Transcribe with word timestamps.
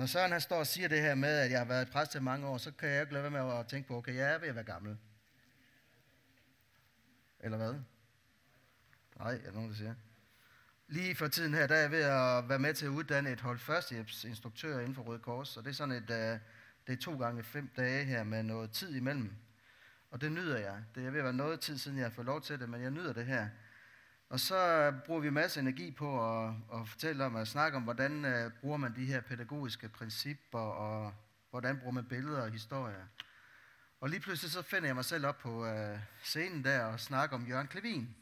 Når 0.00 0.06
Søren 0.06 0.32
han 0.32 0.40
står 0.40 0.56
og 0.56 0.66
siger 0.66 0.88
det 0.88 1.00
her 1.00 1.14
med, 1.14 1.38
at 1.38 1.50
jeg 1.50 1.58
har 1.58 1.64
været 1.64 1.90
præst 1.90 2.14
i 2.14 2.20
mange 2.20 2.46
år, 2.46 2.58
så 2.58 2.70
kan 2.70 2.88
jeg 2.88 3.00
ikke 3.00 3.12
lade 3.12 3.22
være 3.22 3.44
med 3.44 3.58
at 3.58 3.66
tænke 3.66 3.88
på, 3.88 3.96
okay, 3.96 4.14
jeg 4.14 4.34
er 4.34 4.38
ved 4.38 4.48
at 4.48 4.54
være 4.54 4.64
gammel. 4.64 4.98
Eller 7.40 7.56
hvad? 7.56 7.74
Nej, 9.18 9.34
er 9.34 9.38
der 9.38 9.52
nogen, 9.52 9.70
der 9.70 9.76
siger. 9.76 9.94
Lige 10.88 11.14
for 11.14 11.28
tiden 11.28 11.54
her, 11.54 11.66
der 11.66 11.74
er 11.74 11.80
jeg 11.80 11.90
ved 11.90 12.02
at 12.02 12.48
være 12.48 12.58
med 12.58 12.74
til 12.74 12.86
at 12.86 12.90
uddanne 12.90 13.30
et 13.30 13.40
hold 13.40 13.58
førstehjælpsinstruktør 13.58 14.78
inden 14.78 14.94
for 14.94 15.02
Røde 15.02 15.18
Kors. 15.18 15.56
Og 15.56 15.64
det 15.64 15.70
er 15.70 15.74
sådan 15.74 15.94
et, 15.94 16.10
uh, 16.10 16.40
det 16.86 16.92
er 16.92 16.96
to 17.00 17.18
gange 17.18 17.42
fem 17.42 17.70
dage 17.76 18.04
her 18.04 18.24
med 18.24 18.42
noget 18.42 18.70
tid 18.70 18.96
imellem. 18.96 19.32
Og 20.10 20.20
det 20.20 20.32
nyder 20.32 20.58
jeg. 20.58 20.84
Det 20.94 21.06
er 21.06 21.10
ved 21.10 21.18
at 21.18 21.24
være 21.24 21.32
noget 21.32 21.60
tid 21.60 21.78
siden, 21.78 21.98
jeg 21.98 22.04
har 22.04 22.10
fået 22.10 22.26
lov 22.26 22.40
til 22.40 22.60
det, 22.60 22.68
men 22.68 22.82
jeg 22.82 22.90
nyder 22.90 23.12
det 23.12 23.26
her. 23.26 23.48
Og 24.30 24.40
så 24.40 24.56
øh, 24.56 25.02
bruger 25.04 25.20
vi 25.20 25.30
masser 25.30 25.42
masse 25.42 25.60
energi 25.60 25.90
på 25.90 26.30
at, 26.30 26.54
at 26.74 26.88
fortælle 26.88 27.24
om, 27.24 27.36
at 27.36 27.48
snakke 27.48 27.76
om, 27.76 27.82
hvordan 27.82 28.24
uh, 28.24 28.52
bruger 28.60 28.76
man 28.76 28.96
de 28.96 29.04
her 29.04 29.20
pædagogiske 29.20 29.88
principper, 29.88 30.58
og 30.58 31.14
hvordan 31.50 31.78
bruger 31.78 31.92
man 31.92 32.04
billeder 32.04 32.42
og 32.42 32.50
historier. 32.50 33.06
Og 34.00 34.08
lige 34.08 34.20
pludselig 34.20 34.50
så 34.50 34.62
finder 34.62 34.88
jeg 34.88 34.94
mig 34.94 35.04
selv 35.04 35.26
op 35.26 35.38
på 35.38 35.66
uh, 35.70 35.98
scenen 36.22 36.64
der 36.64 36.84
og 36.84 37.00
snakker 37.00 37.36
om 37.36 37.46
Jørgen 37.46 37.66
Klevin. 37.66 38.14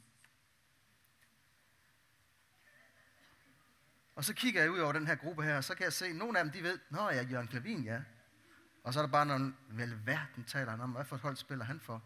Og 4.15 4.25
så 4.25 4.35
kigger 4.35 4.61
jeg 4.63 4.71
ud 4.71 4.79
over 4.79 4.93
den 4.93 5.07
her 5.07 5.15
gruppe 5.15 5.43
her, 5.43 5.57
og 5.57 5.65
så 5.65 5.75
kan 5.75 5.85
jeg 5.85 5.93
se, 5.93 6.07
at 6.07 6.17
nogle 6.17 6.39
af 6.39 6.45
dem, 6.45 6.53
de 6.53 6.63
ved, 6.63 6.79
Nå 6.91 7.11
ja, 7.11 7.23
Jørgen 7.23 7.49
Klevin, 7.49 7.85
ja. 7.85 8.01
Og 8.83 8.93
så 8.93 9.01
er 9.01 9.03
der 9.03 9.13
bare 9.13 9.27
nogle, 9.27 9.55
vel 9.69 10.07
verden 10.07 10.45
taler 10.45 10.71
han 10.71 10.81
om, 10.81 10.91
hvad 10.91 11.05
for 11.05 11.17
et 11.17 11.23
hold 11.23 11.37
spiller 11.37 11.65
han 11.65 11.81
for? 11.81 12.03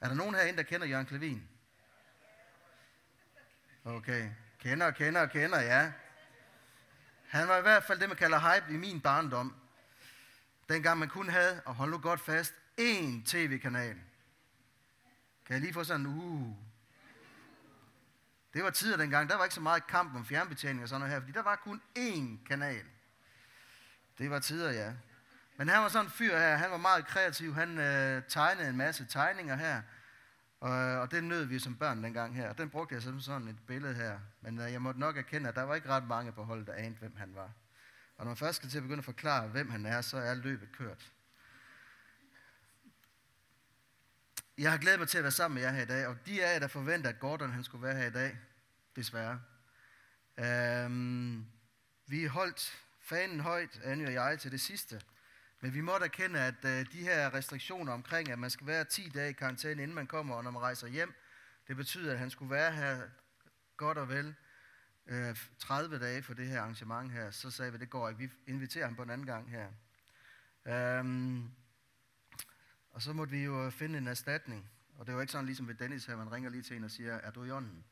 Er 0.00 0.08
der 0.08 0.14
nogen 0.14 0.34
herinde, 0.34 0.56
der 0.56 0.62
kender 0.62 0.86
Jørgen 0.86 1.06
Klevin? 1.06 1.48
Okay. 3.88 4.30
Kender, 4.58 4.90
kender, 4.90 5.26
kender, 5.26 5.60
ja. 5.60 5.92
Han 7.28 7.48
var 7.48 7.58
i 7.58 7.60
hvert 7.60 7.84
fald 7.84 8.00
det, 8.00 8.08
man 8.08 8.16
kalder 8.16 8.38
hype 8.38 8.72
i 8.72 8.76
min 8.76 9.00
barndom. 9.00 9.54
Dengang 10.68 10.98
man 10.98 11.08
kun 11.08 11.28
havde, 11.28 11.62
og 11.64 11.74
hold 11.74 11.90
nu 11.90 11.98
godt 11.98 12.20
fast, 12.20 12.54
én 12.80 13.24
tv-kanal. 13.26 13.96
Kan 15.46 15.54
jeg 15.54 15.60
lige 15.60 15.74
få 15.74 15.84
sådan, 15.84 16.06
uh, 16.06 16.54
det 18.54 18.64
var 18.64 18.70
tider 18.70 18.96
dengang, 18.96 19.28
der 19.28 19.36
var 19.36 19.44
ikke 19.44 19.54
så 19.54 19.60
meget 19.60 19.86
kamp 19.86 20.14
om 20.14 20.26
fjernbetjening 20.26 20.82
og 20.82 20.88
sådan 20.88 21.00
noget 21.00 21.12
her, 21.12 21.20
fordi 21.20 21.32
der 21.32 21.42
var 21.42 21.56
kun 21.56 21.82
én 21.98 22.46
kanal. 22.48 22.84
Det 24.18 24.30
var 24.30 24.38
tider, 24.38 24.70
ja. 24.70 24.92
Men 25.56 25.68
han 25.68 25.82
var 25.82 25.88
sådan 25.88 26.06
en 26.06 26.10
fyr 26.10 26.38
her, 26.38 26.56
han 26.56 26.70
var 26.70 26.76
meget 26.76 27.06
kreativ, 27.06 27.54
han 27.54 27.78
øh, 27.78 28.22
tegnede 28.28 28.68
en 28.68 28.76
masse 28.76 29.06
tegninger 29.06 29.56
her, 29.56 29.82
og, 30.60 30.70
øh, 30.70 31.00
og 31.00 31.10
den 31.10 31.24
nød 31.24 31.44
vi 31.44 31.58
som 31.58 31.76
børn 31.76 32.04
dengang 32.04 32.36
her, 32.36 32.48
og 32.48 32.58
den 32.58 32.70
brugte 32.70 32.94
jeg 32.94 33.02
som 33.02 33.20
sådan 33.20 33.48
et 33.48 33.66
billede 33.66 33.94
her. 33.94 34.18
Men 34.40 34.60
øh, 34.60 34.72
jeg 34.72 34.82
måtte 34.82 35.00
nok 35.00 35.16
erkende, 35.16 35.48
at 35.48 35.54
der 35.54 35.62
var 35.62 35.74
ikke 35.74 35.88
ret 35.88 36.06
mange 36.06 36.32
på 36.32 36.42
holdet, 36.42 36.66
der 36.66 36.72
anede, 36.72 36.98
hvem 36.98 37.16
han 37.16 37.34
var. 37.34 37.52
Og 38.16 38.24
når 38.24 38.30
man 38.30 38.36
først 38.36 38.56
skal 38.56 38.68
til 38.68 38.78
at 38.78 38.82
begynde 38.82 38.98
at 38.98 39.04
forklare, 39.04 39.48
hvem 39.48 39.70
han 39.70 39.86
er, 39.86 40.00
så 40.00 40.16
er 40.16 40.34
løbet 40.34 40.72
kørt. 40.72 41.12
Jeg 44.58 44.70
har 44.70 44.78
glædet 44.78 44.98
mig 44.98 45.08
til 45.08 45.18
at 45.18 45.24
være 45.24 45.32
sammen 45.32 45.54
med 45.54 45.62
jer 45.62 45.72
her 45.72 45.82
i 45.82 45.86
dag, 45.86 46.06
og 46.06 46.26
de 46.26 46.44
af 46.44 46.52
jer, 46.52 46.58
der 46.58 46.66
forventer, 46.66 47.08
at 47.08 47.20
Gordon 47.20 47.50
han 47.50 47.64
skulle 47.64 47.86
være 47.86 47.96
her 47.96 48.06
i 48.06 48.12
dag, 48.12 48.38
desværre. 48.96 49.40
Øhm, 50.38 51.46
vi 52.06 52.24
holdt 52.24 52.84
fanen 53.00 53.40
højt, 53.40 53.80
Anne 53.84 54.06
og 54.06 54.12
jeg, 54.12 54.38
til 54.40 54.52
det 54.52 54.60
sidste. 54.60 55.02
Men 55.60 55.74
vi 55.74 55.80
måtte 55.80 56.04
erkende, 56.04 56.40
at 56.40 56.64
øh, 56.64 56.92
de 56.92 57.02
her 57.02 57.34
restriktioner 57.34 57.92
omkring, 57.92 58.30
at 58.30 58.38
man 58.38 58.50
skal 58.50 58.66
være 58.66 58.84
10 58.84 59.08
dage 59.08 59.30
i 59.30 59.32
karantæne, 59.32 59.82
inden 59.82 59.94
man 59.94 60.06
kommer, 60.06 60.34
og 60.34 60.44
når 60.44 60.50
man 60.50 60.62
rejser 60.62 60.86
hjem, 60.86 61.14
det 61.68 61.76
betyder, 61.76 62.12
at 62.12 62.18
han 62.18 62.30
skulle 62.30 62.50
være 62.50 62.72
her 62.72 63.00
godt 63.76 63.98
og 63.98 64.08
vel 64.08 64.34
øh, 65.06 65.36
30 65.58 65.98
dage 65.98 66.22
for 66.22 66.34
det 66.34 66.46
her 66.46 66.60
arrangement 66.60 67.12
her. 67.12 67.30
Så 67.30 67.50
sagde 67.50 67.72
vi, 67.72 67.78
det 67.78 67.90
går 67.90 68.08
ikke. 68.08 68.18
Vi 68.18 68.30
inviterer 68.46 68.84
ham 68.84 68.96
på 68.96 69.02
en 69.02 69.10
anden 69.10 69.26
gang 69.26 69.50
her. 69.50 69.68
Øhm, 70.66 71.50
og 72.90 73.02
så 73.02 73.12
måtte 73.12 73.30
vi 73.30 73.44
jo 73.44 73.70
finde 73.70 73.98
en 73.98 74.08
erstatning. 74.08 74.70
Og 74.98 75.06
det 75.06 75.14
var 75.14 75.20
ikke 75.20 75.32
sådan 75.32 75.46
ligesom 75.46 75.68
ved 75.68 75.74
Dennis 75.74 76.06
her, 76.06 76.16
man 76.16 76.32
ringer 76.32 76.50
lige 76.50 76.62
til 76.62 76.76
en 76.76 76.84
og 76.84 76.90
siger, 76.90 77.14
er 77.14 77.30
du 77.30 77.44
i 77.44 77.50
ånden? 77.50 77.84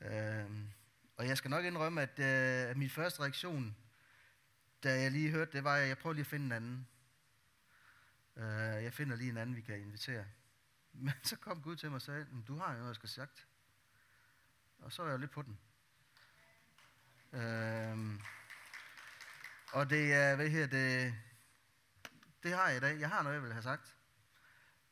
Øhm, 0.00 0.68
og 1.16 1.28
jeg 1.28 1.38
skal 1.38 1.50
nok 1.50 1.64
indrømme, 1.64 2.02
at 2.02 2.18
øh, 2.18 2.76
min 2.76 2.90
første 2.90 3.20
reaktion, 3.20 3.76
da 4.84 5.00
jeg 5.00 5.10
lige 5.10 5.30
hørte 5.30 5.52
det, 5.52 5.64
var, 5.64 5.76
jeg, 5.76 5.88
jeg 5.88 5.98
prøver 5.98 6.14
lige 6.14 6.20
at 6.20 6.26
finde 6.26 6.46
en 6.46 6.52
anden. 6.52 6.88
Uh, 8.36 8.84
jeg 8.84 8.92
finder 8.92 9.16
lige 9.16 9.30
en 9.30 9.36
anden, 9.36 9.56
vi 9.56 9.60
kan 9.60 9.80
invitere. 9.80 10.24
Men 10.92 11.14
så 11.22 11.36
kom 11.36 11.62
Gud 11.62 11.76
til 11.76 11.88
mig 11.88 11.96
og 11.96 12.02
sagde, 12.02 12.26
du 12.48 12.56
har 12.56 12.72
jo 12.72 12.78
noget, 12.78 12.88
jeg 12.88 12.94
skal 12.94 13.08
sagt. 13.08 13.46
Og 14.78 14.92
så 14.92 15.02
var 15.02 15.10
jeg 15.10 15.18
lidt 15.18 15.30
på 15.30 15.42
den. 15.42 15.58
Uh, 17.32 18.20
og 19.72 19.90
det 19.90 20.12
er, 20.12 20.36
hvad 20.36 20.48
her, 20.48 20.66
det, 20.66 21.14
det 22.42 22.52
har 22.52 22.68
jeg 22.68 22.76
i 22.76 22.80
dag. 22.80 23.00
Jeg 23.00 23.08
har 23.08 23.22
noget, 23.22 23.34
jeg 23.34 23.42
vil 23.42 23.52
have 23.52 23.62
sagt. 23.62 23.96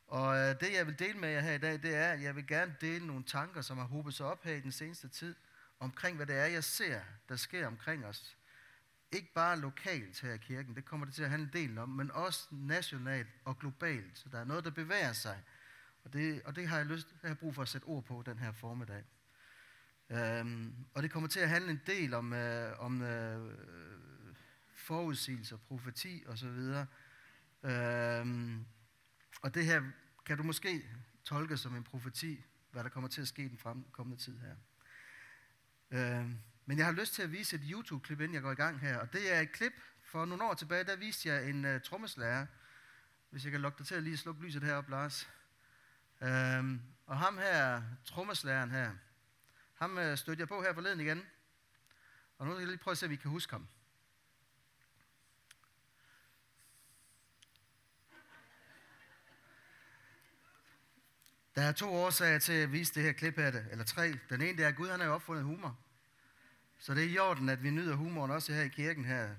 Og 0.07 0.37
øh, 0.37 0.59
det, 0.59 0.73
jeg 0.73 0.87
vil 0.87 0.99
dele 0.99 1.19
med 1.19 1.29
jer 1.29 1.39
her 1.39 1.53
i 1.53 1.57
dag, 1.57 1.81
det 1.81 1.95
er, 1.95 2.11
at 2.11 2.21
jeg 2.21 2.35
vil 2.35 2.47
gerne 2.47 2.75
dele 2.81 3.07
nogle 3.07 3.23
tanker, 3.23 3.61
som 3.61 3.77
har 3.77 3.85
hobet 3.85 4.13
sig 4.13 4.25
op 4.25 4.43
her 4.43 4.55
i 4.55 4.59
den 4.59 4.71
seneste 4.71 5.07
tid, 5.07 5.35
omkring 5.79 6.15
hvad 6.15 6.25
det 6.25 6.35
er, 6.35 6.45
jeg 6.45 6.63
ser, 6.63 7.01
der 7.29 7.35
sker 7.35 7.67
omkring 7.67 8.05
os. 8.05 8.37
Ikke 9.13 9.33
bare 9.33 9.59
lokalt 9.59 10.21
her 10.21 10.33
i 10.33 10.37
kirken, 10.37 10.75
det 10.75 10.85
kommer 10.85 11.05
det 11.05 11.15
til 11.15 11.23
at 11.23 11.29
handle 11.29 11.47
en 11.47 11.53
del 11.53 11.77
om, 11.77 11.89
men 11.89 12.11
også 12.11 12.47
nationalt 12.51 13.27
og 13.45 13.59
globalt. 13.59 14.17
Så 14.17 14.29
der 14.29 14.39
er 14.39 14.45
noget, 14.45 14.65
der 14.65 14.71
bevæger 14.71 15.13
sig. 15.13 15.43
Og 16.03 16.13
det, 16.13 16.41
og 16.45 16.55
det 16.55 16.67
har 16.67 16.77
jeg 16.77 16.85
lyst, 16.85 17.15
jeg 17.23 17.29
har 17.29 17.35
brug 17.35 17.55
for 17.55 17.61
at 17.61 17.67
sætte 17.67 17.85
ord 17.85 18.03
på 18.03 18.23
den 18.25 18.39
her 18.39 18.51
formiddag. 18.51 19.03
Øhm, 20.09 20.75
og 20.93 21.03
det 21.03 21.11
kommer 21.11 21.29
til 21.29 21.39
at 21.39 21.49
handle 21.49 21.71
en 21.71 21.81
del 21.87 22.13
om, 22.13 22.33
øh, 22.33 22.79
om 22.79 23.01
øh, 23.01 23.57
forudsigelser, 24.75 25.57
profeti 25.57 26.23
osv. 26.27 26.47
Øhm, 27.63 28.65
og 29.41 29.55
det 29.55 29.65
her 29.65 29.83
kan 30.25 30.37
du 30.37 30.43
måske 30.43 30.89
tolke 31.23 31.57
som 31.57 31.75
en 31.75 31.83
profeti, 31.83 32.45
hvad 32.71 32.83
der 32.83 32.89
kommer 32.89 33.09
til 33.09 33.21
at 33.21 33.27
ske 33.27 33.43
i 33.43 33.47
den 33.47 33.57
fremkommende 33.57 34.23
tid 34.23 34.37
her. 34.39 34.55
Øh, 35.91 36.29
men 36.65 36.77
jeg 36.77 36.85
har 36.85 36.93
lyst 36.93 37.13
til 37.13 37.21
at 37.21 37.31
vise 37.31 37.55
et 37.55 37.61
YouTube-klip, 37.65 38.19
inden 38.21 38.33
jeg 38.33 38.41
går 38.41 38.51
i 38.51 38.55
gang 38.55 38.79
her. 38.79 38.97
Og 38.97 39.13
det 39.13 39.33
er 39.33 39.39
et 39.39 39.51
klip 39.51 39.73
for 40.01 40.25
nogle 40.25 40.43
år 40.43 40.53
tilbage, 40.53 40.83
der 40.83 40.95
viste 40.95 41.29
jeg 41.29 41.49
en 41.49 41.65
uh, 41.65 41.81
trommeslager. 41.81 42.45
Hvis 43.29 43.43
jeg 43.43 43.51
kan 43.51 43.61
lukke 43.61 43.77
dig 43.77 43.87
til 43.87 43.95
at 43.95 44.03
lige 44.03 44.17
slukke 44.17 44.41
lyset 44.41 44.63
heroppe, 44.63 44.91
Lars. 44.91 45.29
Øh, 46.21 46.79
og 47.05 47.17
ham 47.17 47.37
her, 47.37 47.81
trommeslageren 48.05 48.71
her, 48.71 48.91
ham 49.73 49.97
uh, 49.97 50.15
stødte 50.15 50.39
jeg 50.39 50.47
på 50.47 50.61
her 50.61 50.73
forleden 50.73 50.99
igen. 50.99 51.25
Og 52.37 52.45
nu 52.45 52.53
skal 52.53 52.59
jeg 52.59 52.67
lige 52.67 52.77
prøve 52.77 52.91
at 52.91 52.97
se, 52.97 53.05
om 53.05 53.09
vi 53.09 53.15
kan 53.15 53.31
huske 53.31 53.51
ham. 53.51 53.67
Der 61.55 61.61
er 61.61 61.71
to 61.71 61.93
årsager 61.93 62.39
til 62.39 62.53
at 62.53 62.71
vise 62.71 62.93
det 62.93 63.03
her 63.03 63.11
klip 63.11 63.35
her, 63.35 63.47
eller 63.71 63.85
tre. 63.85 64.19
Den 64.29 64.41
ene 64.41 64.57
det 64.57 64.63
er, 64.63 64.67
at 64.67 64.75
Gud 64.75 64.89
han 64.89 64.99
har 64.99 65.07
jo 65.07 65.13
opfundet 65.13 65.43
humor. 65.43 65.82
Så 66.83 66.93
det 66.93 67.03
er 67.03 67.09
i 67.09 67.17
orden, 67.17 67.49
at 67.49 67.63
vi 67.63 67.69
nyder 67.69 67.95
humoren 67.95 68.31
også 68.31 68.53
her 68.53 68.61
i 68.61 68.67
kirken 68.67 69.05
her. 69.05 69.29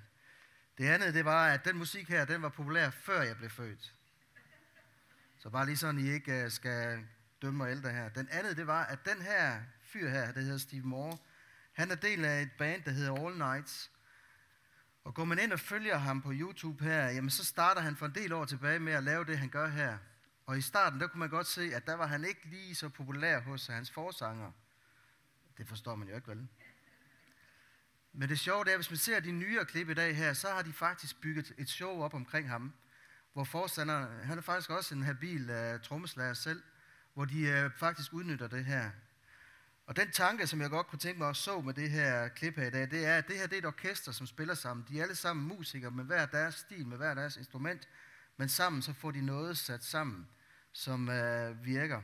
Det 0.78 0.86
andet, 0.86 1.14
det 1.14 1.24
var, 1.24 1.48
at 1.48 1.64
den 1.64 1.78
musik 1.78 2.08
her, 2.08 2.24
den 2.24 2.42
var 2.42 2.48
populær, 2.48 2.90
før 2.90 3.22
jeg 3.22 3.36
blev 3.36 3.50
født. 3.50 3.94
Så 5.38 5.50
bare 5.50 5.66
lige 5.66 5.76
sådan, 5.76 6.00
I 6.00 6.10
ikke 6.10 6.42
øh, 6.42 6.50
skal 6.50 7.06
dømme 7.42 7.56
mig 7.56 7.70
ældre 7.70 7.90
her. 7.90 8.08
Den 8.08 8.28
andet, 8.30 8.56
det 8.56 8.66
var, 8.66 8.84
at 8.84 9.06
den 9.06 9.22
her 9.22 9.60
fyr 9.82 10.08
her, 10.08 10.32
der 10.32 10.40
hedder 10.40 10.58
Steve 10.58 10.86
Moore, 10.86 11.18
han 11.72 11.90
er 11.90 11.94
del 11.94 12.24
af 12.24 12.42
et 12.42 12.52
band, 12.58 12.82
der 12.82 12.90
hedder 12.90 13.26
All 13.26 13.38
Nights. 13.38 13.90
Og 15.04 15.14
går 15.14 15.24
man 15.24 15.38
ind 15.38 15.52
og 15.52 15.60
følger 15.60 15.96
ham 15.96 16.22
på 16.22 16.30
YouTube 16.32 16.84
her, 16.84 17.04
jamen 17.08 17.30
så 17.30 17.44
starter 17.44 17.80
han 17.80 17.96
for 17.96 18.06
en 18.06 18.14
del 18.14 18.32
år 18.32 18.44
tilbage 18.44 18.78
med 18.78 18.92
at 18.92 19.02
lave 19.02 19.24
det, 19.24 19.38
han 19.38 19.48
gør 19.48 19.68
her. 19.68 19.98
Og 20.46 20.58
i 20.58 20.60
starten, 20.60 21.00
der 21.00 21.06
kunne 21.06 21.20
man 21.20 21.30
godt 21.30 21.46
se, 21.46 21.74
at 21.74 21.86
der 21.86 21.94
var 21.94 22.06
han 22.06 22.24
ikke 22.24 22.48
lige 22.48 22.74
så 22.74 22.88
populær 22.88 23.40
hos 23.40 23.66
hans 23.66 23.90
forsanger. 23.90 24.52
Det 25.58 25.68
forstår 25.68 25.94
man 25.94 26.08
jo 26.08 26.14
ikke, 26.14 26.28
vel? 26.28 26.48
Men 28.16 28.28
det 28.28 28.38
sjove 28.38 28.64
det 28.64 28.72
er, 28.72 28.76
hvis 28.76 28.90
man 28.90 28.98
ser 28.98 29.20
de 29.20 29.32
nyere 29.32 29.64
klip 29.64 29.88
i 29.88 29.94
dag 29.94 30.16
her, 30.16 30.32
så 30.32 30.48
har 30.48 30.62
de 30.62 30.72
faktisk 30.72 31.20
bygget 31.20 31.52
et 31.58 31.68
show 31.68 32.02
op 32.02 32.14
omkring 32.14 32.48
ham, 32.48 32.72
hvor 33.32 33.44
forstanderen, 33.44 34.24
han 34.24 34.38
er 34.38 34.42
faktisk 34.42 34.70
også 34.70 34.94
en 34.94 35.02
habil 35.02 35.50
uh, 35.50 35.80
trommeslager 35.80 36.34
selv, 36.34 36.62
hvor 37.14 37.24
de 37.24 37.64
uh, 37.64 37.72
faktisk 37.78 38.12
udnytter 38.12 38.46
det 38.46 38.64
her. 38.64 38.90
Og 39.86 39.96
den 39.96 40.10
tanke, 40.10 40.46
som 40.46 40.60
jeg 40.60 40.70
godt 40.70 40.86
kunne 40.86 40.98
tænke 40.98 41.18
mig 41.18 41.28
at 41.28 41.36
så 41.36 41.60
med 41.60 41.74
det 41.74 41.90
her 41.90 42.28
klip 42.28 42.56
her 42.56 42.66
i 42.66 42.70
dag, 42.70 42.90
det 42.90 43.06
er, 43.06 43.18
at 43.18 43.28
det 43.28 43.38
her 43.38 43.46
det 43.46 43.54
er 43.54 43.58
et 43.58 43.66
orkester, 43.66 44.12
som 44.12 44.26
spiller 44.26 44.54
sammen. 44.54 44.86
De 44.88 44.98
er 44.98 45.02
alle 45.02 45.14
sammen 45.14 45.48
musikere 45.48 45.90
med 45.90 46.04
hver 46.04 46.26
deres 46.26 46.54
stil, 46.54 46.86
med 46.86 46.96
hver 46.96 47.14
deres 47.14 47.36
instrument, 47.36 47.88
men 48.36 48.48
sammen 48.48 48.82
så 48.82 48.92
får 48.92 49.10
de 49.10 49.20
noget 49.20 49.58
sat 49.58 49.84
sammen, 49.84 50.28
som 50.72 51.08
uh, 51.08 51.64
virker. 51.64 52.02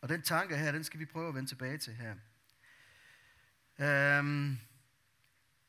Og 0.00 0.08
den 0.08 0.22
tanke 0.22 0.56
her, 0.56 0.72
den 0.72 0.84
skal 0.84 1.00
vi 1.00 1.04
prøve 1.04 1.28
at 1.28 1.34
vende 1.34 1.50
tilbage 1.50 1.78
til 1.78 1.94
her. 1.94 2.14
Um, 4.18 4.58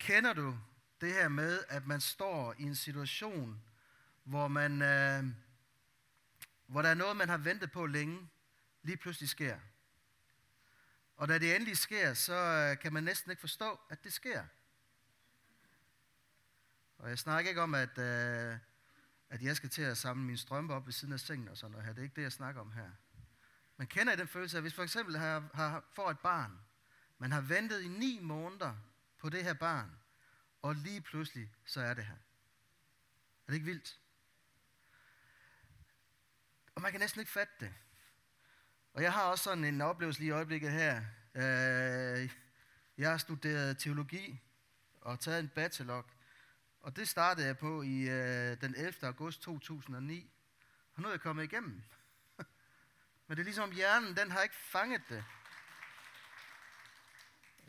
kender 0.01 0.33
du 0.33 0.57
det 1.01 1.13
her 1.13 1.27
med, 1.27 1.63
at 1.69 1.87
man 1.87 2.01
står 2.01 2.55
i 2.57 2.63
en 2.63 2.75
situation, 2.75 3.61
hvor 4.23 4.47
man, 4.47 4.81
øh, 4.81 5.23
hvor 6.67 6.81
der 6.81 6.89
er 6.89 6.93
noget, 6.93 7.17
man 7.17 7.29
har 7.29 7.37
ventet 7.37 7.71
på 7.71 7.85
længe, 7.85 8.29
lige 8.83 8.97
pludselig 8.97 9.29
sker. 9.29 9.59
Og 11.17 11.27
da 11.27 11.39
det 11.39 11.55
endelig 11.55 11.77
sker, 11.77 12.13
så 12.13 12.33
øh, 12.33 12.79
kan 12.79 12.93
man 12.93 13.03
næsten 13.03 13.31
ikke 13.31 13.39
forstå, 13.39 13.79
at 13.89 14.03
det 14.03 14.13
sker. 14.13 14.43
Og 16.97 17.09
jeg 17.09 17.19
snakker 17.19 17.49
ikke 17.49 17.61
om, 17.61 17.75
at, 17.75 17.97
øh, 17.97 18.57
at 19.29 19.41
jeg 19.41 19.55
skal 19.55 19.69
til 19.69 19.81
at 19.81 19.97
samle 19.97 20.23
mine 20.23 20.37
strømper 20.37 20.75
op 20.75 20.85
ved 20.85 20.93
siden 20.93 21.13
af 21.13 21.19
sengen 21.19 21.47
og 21.47 21.57
sådan 21.57 21.71
noget 21.71 21.85
her. 21.85 21.93
Det 21.93 21.99
er 21.99 22.03
ikke 22.03 22.15
det, 22.15 22.21
jeg 22.21 22.31
snakker 22.31 22.61
om 22.61 22.71
her. 22.71 22.89
Man 23.77 23.87
kender 23.87 24.15
den 24.15 24.27
følelse 24.27 24.57
at 24.57 24.63
hvis 24.63 24.73
for 24.73 24.83
eksempel 24.83 25.17
har, 25.17 25.49
har, 25.53 25.83
får 25.93 26.11
et 26.11 26.19
barn, 26.19 26.59
man 27.17 27.31
har 27.31 27.41
ventet 27.41 27.81
i 27.81 27.87
ni 27.87 28.19
måneder 28.21 28.75
på 29.21 29.29
det 29.29 29.43
her 29.43 29.53
barn, 29.53 29.91
og 30.61 30.75
lige 30.75 31.01
pludselig, 31.01 31.51
så 31.65 31.81
er 31.81 31.93
det 31.93 32.05
her. 32.05 32.13
Er 32.13 33.47
det 33.47 33.53
ikke 33.53 33.65
vildt? 33.65 33.99
Og 36.75 36.81
man 36.81 36.91
kan 36.91 36.99
næsten 36.99 37.19
ikke 37.19 37.31
fatte 37.31 37.53
det. 37.59 37.73
Og 38.93 39.03
jeg 39.03 39.13
har 39.13 39.23
også 39.23 39.43
sådan 39.43 39.63
en 39.63 39.81
oplevelse 39.81 40.19
lige 40.19 40.27
i 40.27 40.31
øjeblikket 40.31 40.71
her. 40.71 40.97
Øh, 41.35 42.31
jeg 42.97 43.09
har 43.11 43.17
studeret 43.17 43.77
teologi 43.77 44.41
og 45.01 45.19
taget 45.19 45.39
en 45.39 45.49
bachelor. 45.49 46.05
Og 46.79 46.95
det 46.95 47.09
startede 47.09 47.47
jeg 47.47 47.57
på 47.57 47.81
i 47.81 48.01
øh, 48.09 48.61
den 48.61 48.75
11. 48.75 48.93
august 49.01 49.41
2009. 49.41 50.31
Og 50.93 51.01
nu 51.01 51.07
er 51.07 51.11
jeg 51.11 51.21
kommet 51.21 51.43
igennem. 51.43 51.83
Men 53.27 53.37
det 53.37 53.39
er 53.39 53.43
ligesom 53.43 53.71
hjernen, 53.71 54.17
den 54.17 54.31
har 54.31 54.41
ikke 54.41 54.55
fanget 54.55 55.01
det. 55.09 55.23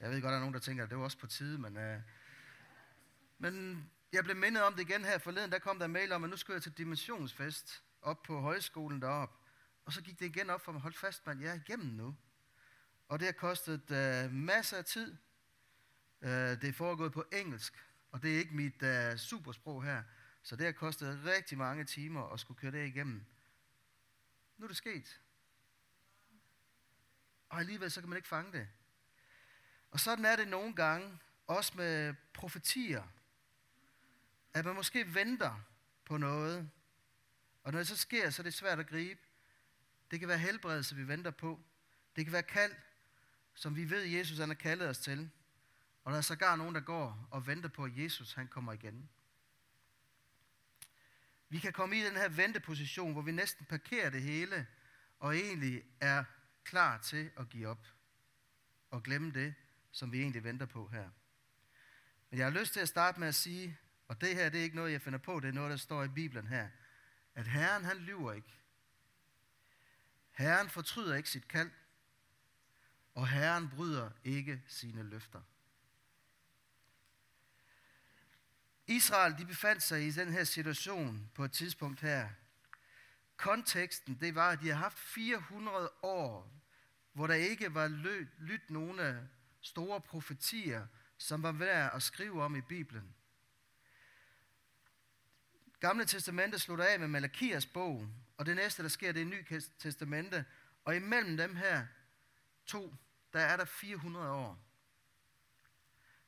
Jeg 0.02 0.10
ved 0.10 0.22
godt, 0.22 0.30
der 0.30 0.36
er 0.36 0.40
nogen, 0.40 0.54
der 0.54 0.60
tænker, 0.60 0.84
at 0.84 0.90
det 0.90 0.98
var 0.98 1.04
også 1.04 1.18
på 1.18 1.26
tide, 1.26 1.58
men... 1.58 1.76
Øh, 1.76 2.00
men 3.38 3.84
jeg 4.12 4.24
blev 4.24 4.36
mindet 4.36 4.62
om 4.62 4.74
det 4.74 4.88
igen 4.88 5.04
her 5.04 5.18
forleden. 5.18 5.52
Der 5.52 5.58
kom 5.58 5.78
der 5.78 5.84
en 5.84 5.92
mail 5.92 6.12
om, 6.12 6.24
at 6.24 6.30
nu 6.30 6.36
skulle 6.36 6.54
jeg 6.54 6.62
til 6.62 6.78
dimensionsfest 6.78 7.82
op 8.02 8.22
på 8.22 8.40
højskolen 8.40 9.02
deroppe. 9.02 9.34
Og 9.84 9.92
så 9.92 10.02
gik 10.02 10.18
det 10.18 10.26
igen 10.26 10.50
op 10.50 10.60
for 10.60 10.72
mig, 10.72 10.80
hold 10.80 10.94
fast, 10.94 11.26
man, 11.26 11.40
jeg 11.40 11.50
er 11.50 11.54
igennem 11.54 11.86
nu. 11.86 12.16
Og 13.08 13.18
det 13.18 13.26
har 13.26 13.32
kostet 13.32 13.90
øh, 13.90 14.32
masser 14.32 14.76
af 14.76 14.84
tid. 14.84 15.16
Øh, 16.22 16.30
det 16.30 16.64
er 16.64 16.72
foregået 16.72 17.12
på 17.12 17.24
engelsk, 17.32 17.86
og 18.10 18.22
det 18.22 18.34
er 18.34 18.38
ikke 18.38 18.54
mit 18.54 18.82
øh, 18.82 19.16
supersprog 19.16 19.84
her. 19.84 20.02
Så 20.42 20.56
det 20.56 20.64
har 20.64 20.72
kostet 20.72 21.24
rigtig 21.24 21.58
mange 21.58 21.84
timer 21.84 22.22
at 22.22 22.40
skulle 22.40 22.60
køre 22.60 22.72
det 22.72 22.86
igennem. 22.86 23.24
Nu 24.56 24.64
er 24.64 24.68
det 24.68 24.76
sket. 24.76 25.20
Og 27.48 27.58
alligevel 27.58 27.90
så 27.90 28.00
kan 28.00 28.08
man 28.08 28.16
ikke 28.16 28.28
fange 28.28 28.52
det. 28.52 28.68
Og 29.92 30.00
sådan 30.00 30.24
er 30.24 30.36
det 30.36 30.48
nogle 30.48 30.74
gange, 30.74 31.18
også 31.46 31.72
med 31.76 32.14
profetier, 32.34 33.02
at 34.54 34.64
man 34.64 34.74
måske 34.74 35.14
venter 35.14 35.60
på 36.04 36.16
noget, 36.16 36.70
og 37.62 37.72
når 37.72 37.78
det 37.78 37.88
så 37.88 37.96
sker, 37.96 38.30
så 38.30 38.42
er 38.42 38.44
det 38.44 38.54
svært 38.54 38.78
at 38.78 38.86
gribe. 38.86 39.20
Det 40.10 40.20
kan 40.20 40.28
være 40.28 40.38
helbredelse, 40.38 40.96
vi 40.96 41.08
venter 41.08 41.30
på. 41.30 41.60
Det 42.16 42.24
kan 42.24 42.32
være 42.32 42.42
kald, 42.42 42.74
som 43.54 43.76
vi 43.76 43.90
ved, 43.90 44.02
Jesus 44.02 44.38
han 44.38 44.48
har 44.48 44.54
kaldet 44.54 44.88
os 44.88 44.98
til. 44.98 45.30
Og 46.04 46.12
der 46.12 46.18
er 46.18 46.22
sågar 46.22 46.56
nogen, 46.56 46.74
der 46.74 46.80
går 46.80 47.28
og 47.30 47.46
venter 47.46 47.68
på, 47.68 47.84
at 47.84 47.98
Jesus 47.98 48.32
han 48.32 48.48
kommer 48.48 48.72
igen. 48.72 49.10
Vi 51.48 51.58
kan 51.58 51.72
komme 51.72 51.98
i 51.98 52.04
den 52.04 52.16
her 52.16 52.28
venteposition, 52.28 53.12
hvor 53.12 53.22
vi 53.22 53.32
næsten 53.32 53.66
parkerer 53.66 54.10
det 54.10 54.22
hele, 54.22 54.66
og 55.18 55.36
egentlig 55.36 55.84
er 56.00 56.24
klar 56.64 56.98
til 56.98 57.30
at 57.36 57.48
give 57.48 57.68
op. 57.68 57.86
Og 58.90 59.02
glemme 59.02 59.32
det, 59.32 59.54
som 59.92 60.12
vi 60.12 60.20
egentlig 60.20 60.44
venter 60.44 60.66
på 60.66 60.88
her. 60.88 61.10
Men 62.30 62.38
jeg 62.38 62.46
har 62.46 62.60
lyst 62.60 62.72
til 62.72 62.80
at 62.80 62.88
starte 62.88 63.20
med 63.20 63.28
at 63.28 63.34
sige, 63.34 63.78
og 64.08 64.20
det 64.20 64.34
her 64.34 64.48
det 64.48 64.60
er 64.60 64.64
ikke 64.64 64.76
noget, 64.76 64.92
jeg 64.92 65.02
finder 65.02 65.18
på, 65.18 65.40
det 65.40 65.48
er 65.48 65.52
noget, 65.52 65.70
der 65.70 65.76
står 65.76 66.04
i 66.04 66.08
Bibelen 66.08 66.46
her, 66.46 66.68
at 67.34 67.46
Herren 67.46 67.84
han 67.84 67.96
lyver 67.96 68.32
ikke. 68.32 68.58
Herren 70.30 70.68
fortryder 70.68 71.14
ikke 71.14 71.30
sit 71.30 71.48
kald, 71.48 71.70
og 73.14 73.28
Herren 73.28 73.70
bryder 73.70 74.10
ikke 74.24 74.62
sine 74.66 75.02
løfter. 75.02 75.42
Israel 78.86 79.38
de 79.38 79.46
befandt 79.46 79.82
sig 79.82 80.06
i 80.06 80.10
den 80.10 80.32
her 80.32 80.44
situation 80.44 81.30
på 81.34 81.44
et 81.44 81.52
tidspunkt 81.52 82.00
her. 82.00 82.28
Konteksten 83.36 84.20
det 84.20 84.34
var, 84.34 84.50
at 84.50 84.60
de 84.60 84.68
har 84.68 84.76
haft 84.76 84.98
400 84.98 85.90
år, 86.02 86.52
hvor 87.12 87.26
der 87.26 87.34
ikke 87.34 87.74
var 87.74 87.88
lyttet 88.38 88.70
nogen 88.70 88.98
af 88.98 89.16
store 89.62 90.00
profetier, 90.00 90.86
som 91.18 91.42
var 91.42 91.52
værd 91.52 91.94
at 91.94 92.02
skrive 92.02 92.42
om 92.42 92.56
i 92.56 92.60
Bibelen. 92.60 93.14
Gamle 95.80 96.04
testamente 96.04 96.58
slutter 96.58 96.84
af 96.84 97.00
med 97.00 97.08
Malakias 97.08 97.66
bog, 97.66 98.08
og 98.36 98.46
det 98.46 98.56
næste, 98.56 98.82
der 98.82 98.88
sker, 98.88 99.12
det 99.12 99.22
er 99.22 99.26
Ny 99.26 99.46
Testamente. 99.78 100.44
Og 100.84 100.96
imellem 100.96 101.36
dem 101.36 101.56
her 101.56 101.86
to, 102.66 102.94
der 103.32 103.40
er 103.40 103.56
der 103.56 103.64
400 103.64 104.30
år. 104.30 104.58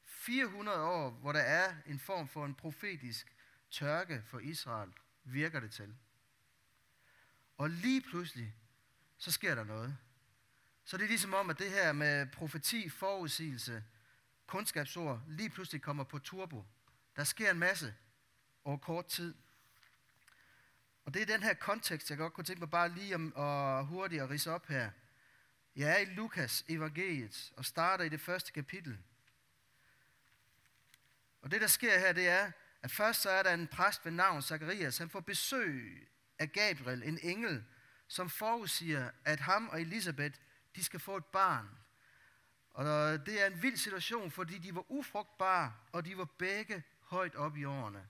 400 0.02 0.80
år, 0.80 1.10
hvor 1.10 1.32
der 1.32 1.40
er 1.40 1.74
en 1.86 1.98
form 1.98 2.28
for 2.28 2.44
en 2.44 2.54
profetisk 2.54 3.36
tørke 3.70 4.22
for 4.26 4.38
Israel, 4.38 4.92
virker 5.24 5.60
det 5.60 5.72
til. 5.72 5.94
Og 7.56 7.70
lige 7.70 8.00
pludselig, 8.00 8.54
så 9.18 9.32
sker 9.32 9.54
der 9.54 9.64
noget. 9.64 9.98
Så 10.84 10.96
det 10.96 11.04
er 11.04 11.08
ligesom 11.08 11.34
om, 11.34 11.50
at 11.50 11.58
det 11.58 11.70
her 11.70 11.92
med 11.92 12.26
profeti, 12.26 12.88
forudsigelse, 12.88 13.84
kundskabsord, 14.46 15.22
lige 15.28 15.50
pludselig 15.50 15.82
kommer 15.82 16.04
på 16.04 16.18
turbo. 16.18 16.64
Der 17.16 17.24
sker 17.24 17.50
en 17.50 17.58
masse 17.58 17.94
over 18.64 18.76
kort 18.76 19.06
tid. 19.06 19.34
Og 21.04 21.14
det 21.14 21.22
er 21.22 21.26
den 21.26 21.42
her 21.42 21.54
kontekst, 21.54 22.10
jeg 22.10 22.18
godt 22.18 22.32
kunne 22.32 22.44
tænke 22.44 22.60
mig 22.60 22.70
bare 22.70 22.88
lige 22.88 23.14
om, 23.14 23.32
og 23.36 23.86
hurtigt 23.86 24.22
at 24.22 24.30
rise 24.30 24.50
op 24.50 24.66
her. 24.66 24.90
Jeg 25.76 25.90
er 25.90 25.98
i 25.98 26.04
Lukas 26.04 26.64
evangeliet 26.68 27.52
og 27.56 27.64
starter 27.64 28.04
i 28.04 28.08
det 28.08 28.20
første 28.20 28.52
kapitel. 28.52 28.98
Og 31.42 31.50
det, 31.50 31.60
der 31.60 31.66
sker 31.66 31.98
her, 31.98 32.12
det 32.12 32.28
er, 32.28 32.50
at 32.82 32.90
først 32.90 33.22
så 33.22 33.30
er 33.30 33.42
der 33.42 33.54
en 33.54 33.66
præst 33.66 34.04
ved 34.04 34.12
navn 34.12 34.42
Zacharias. 34.42 34.98
Han 34.98 35.10
får 35.10 35.20
besøg 35.20 36.08
af 36.38 36.52
Gabriel, 36.52 37.02
en 37.02 37.18
engel, 37.22 37.64
som 38.08 38.30
forudsiger, 38.30 39.10
at 39.24 39.40
ham 39.40 39.68
og 39.68 39.80
Elisabeth, 39.80 40.38
de 40.76 40.84
skal 40.84 41.00
få 41.00 41.16
et 41.16 41.24
barn. 41.24 41.68
Og 42.70 42.86
øh, 42.86 43.26
det 43.26 43.42
er 43.42 43.46
en 43.46 43.62
vild 43.62 43.76
situation, 43.76 44.30
fordi 44.30 44.58
de 44.58 44.74
var 44.74 44.84
ufrugtbare, 44.88 45.74
og 45.92 46.04
de 46.04 46.18
var 46.18 46.24
begge 46.24 46.82
højt 47.00 47.34
op 47.34 47.56
i 47.56 47.64
årene. 47.64 48.06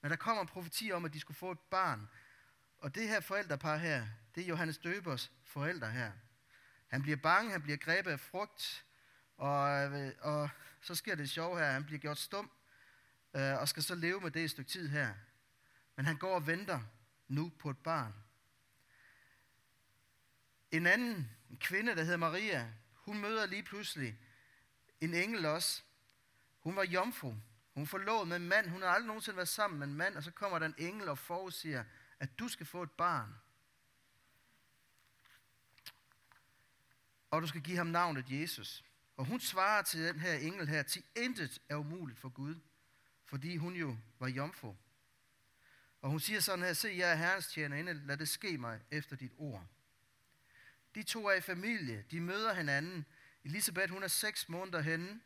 Men 0.00 0.10
der 0.10 0.16
kommer 0.16 0.42
en 0.42 0.48
profeti 0.48 0.92
om, 0.92 1.04
at 1.04 1.12
de 1.12 1.20
skulle 1.20 1.38
få 1.38 1.50
et 1.50 1.60
barn. 1.60 2.08
Og 2.78 2.94
det 2.94 3.08
her 3.08 3.20
forældrepar 3.20 3.76
her, 3.76 4.06
det 4.34 4.42
er 4.42 4.46
Johannes 4.46 4.78
Døbers 4.78 5.30
forældre 5.44 5.90
her. 5.90 6.12
Han 6.88 7.02
bliver 7.02 7.16
bange, 7.16 7.50
han 7.50 7.62
bliver 7.62 7.76
grebet 7.76 8.10
af 8.10 8.20
frugt, 8.20 8.84
og, 9.36 9.92
øh, 9.92 10.12
og 10.20 10.50
så 10.80 10.94
sker 10.94 11.14
det 11.14 11.30
sjov 11.30 11.58
her, 11.58 11.70
han 11.70 11.84
bliver 11.84 11.98
gjort 11.98 12.18
stum, 12.18 12.50
øh, 13.34 13.60
og 13.60 13.68
skal 13.68 13.82
så 13.82 13.94
leve 13.94 14.20
med 14.20 14.30
det 14.30 14.44
et 14.44 14.50
stykke 14.50 14.70
tid 14.70 14.88
her. 14.88 15.14
Men 15.96 16.06
han 16.06 16.16
går 16.16 16.34
og 16.34 16.46
venter 16.46 16.80
nu 17.28 17.52
på 17.58 17.70
et 17.70 17.78
barn. 17.78 18.14
En 20.70 20.86
anden 20.86 21.30
en 21.50 21.56
kvinde, 21.56 21.96
der 21.96 22.02
hedder 22.02 22.16
Maria, 22.16 22.72
hun 22.92 23.18
møder 23.18 23.46
lige 23.46 23.62
pludselig 23.62 24.18
en 25.00 25.14
engel 25.14 25.46
også. 25.46 25.82
Hun 26.58 26.76
var 26.76 26.84
jomfru. 26.84 27.34
Hun 27.74 27.86
forlod 27.86 28.26
med 28.26 28.36
en 28.36 28.48
mand. 28.48 28.68
Hun 28.68 28.82
har 28.82 28.88
aldrig 28.88 29.06
nogensinde 29.06 29.36
været 29.36 29.48
sammen 29.48 29.78
med 29.78 29.86
en 29.86 29.94
mand, 29.94 30.16
og 30.16 30.22
så 30.22 30.30
kommer 30.30 30.58
der 30.58 30.66
en 30.66 30.74
engel 30.78 31.08
og 31.08 31.18
forudsiger, 31.18 31.84
at 32.20 32.38
du 32.38 32.48
skal 32.48 32.66
få 32.66 32.82
et 32.82 32.90
barn. 32.90 33.34
Og 37.30 37.42
du 37.42 37.46
skal 37.46 37.60
give 37.60 37.76
ham 37.76 37.86
navnet 37.86 38.24
Jesus. 38.30 38.84
Og 39.16 39.24
hun 39.24 39.40
svarer 39.40 39.82
til 39.82 40.04
den 40.04 40.20
her 40.20 40.34
engel 40.34 40.68
her, 40.68 40.82
til 40.82 41.04
intet 41.16 41.62
er 41.68 41.76
umuligt 41.76 42.18
for 42.18 42.28
Gud, 42.28 42.54
fordi 43.24 43.56
hun 43.56 43.74
jo 43.74 43.96
var 44.18 44.28
jomfru. 44.28 44.74
Og 46.02 46.10
hun 46.10 46.20
siger 46.20 46.40
sådan 46.40 46.64
her, 46.64 46.72
se, 46.72 46.94
jeg 46.96 47.10
er 47.10 47.14
herrens 47.14 47.46
tjenerinde, 47.46 47.94
lad 48.06 48.16
det 48.16 48.28
ske 48.28 48.58
mig 48.58 48.80
efter 48.90 49.16
dit 49.16 49.32
ord. 49.38 49.66
De 50.94 51.02
to 51.02 51.26
er 51.26 51.32
i 51.32 51.40
familie, 51.40 52.04
de 52.10 52.20
møder 52.20 52.54
hinanden. 52.54 53.06
Elisabeth, 53.44 53.92
hun 53.92 54.02
er 54.02 54.08
seks 54.08 54.48
måneder 54.48 54.80
henne, 54.80 55.20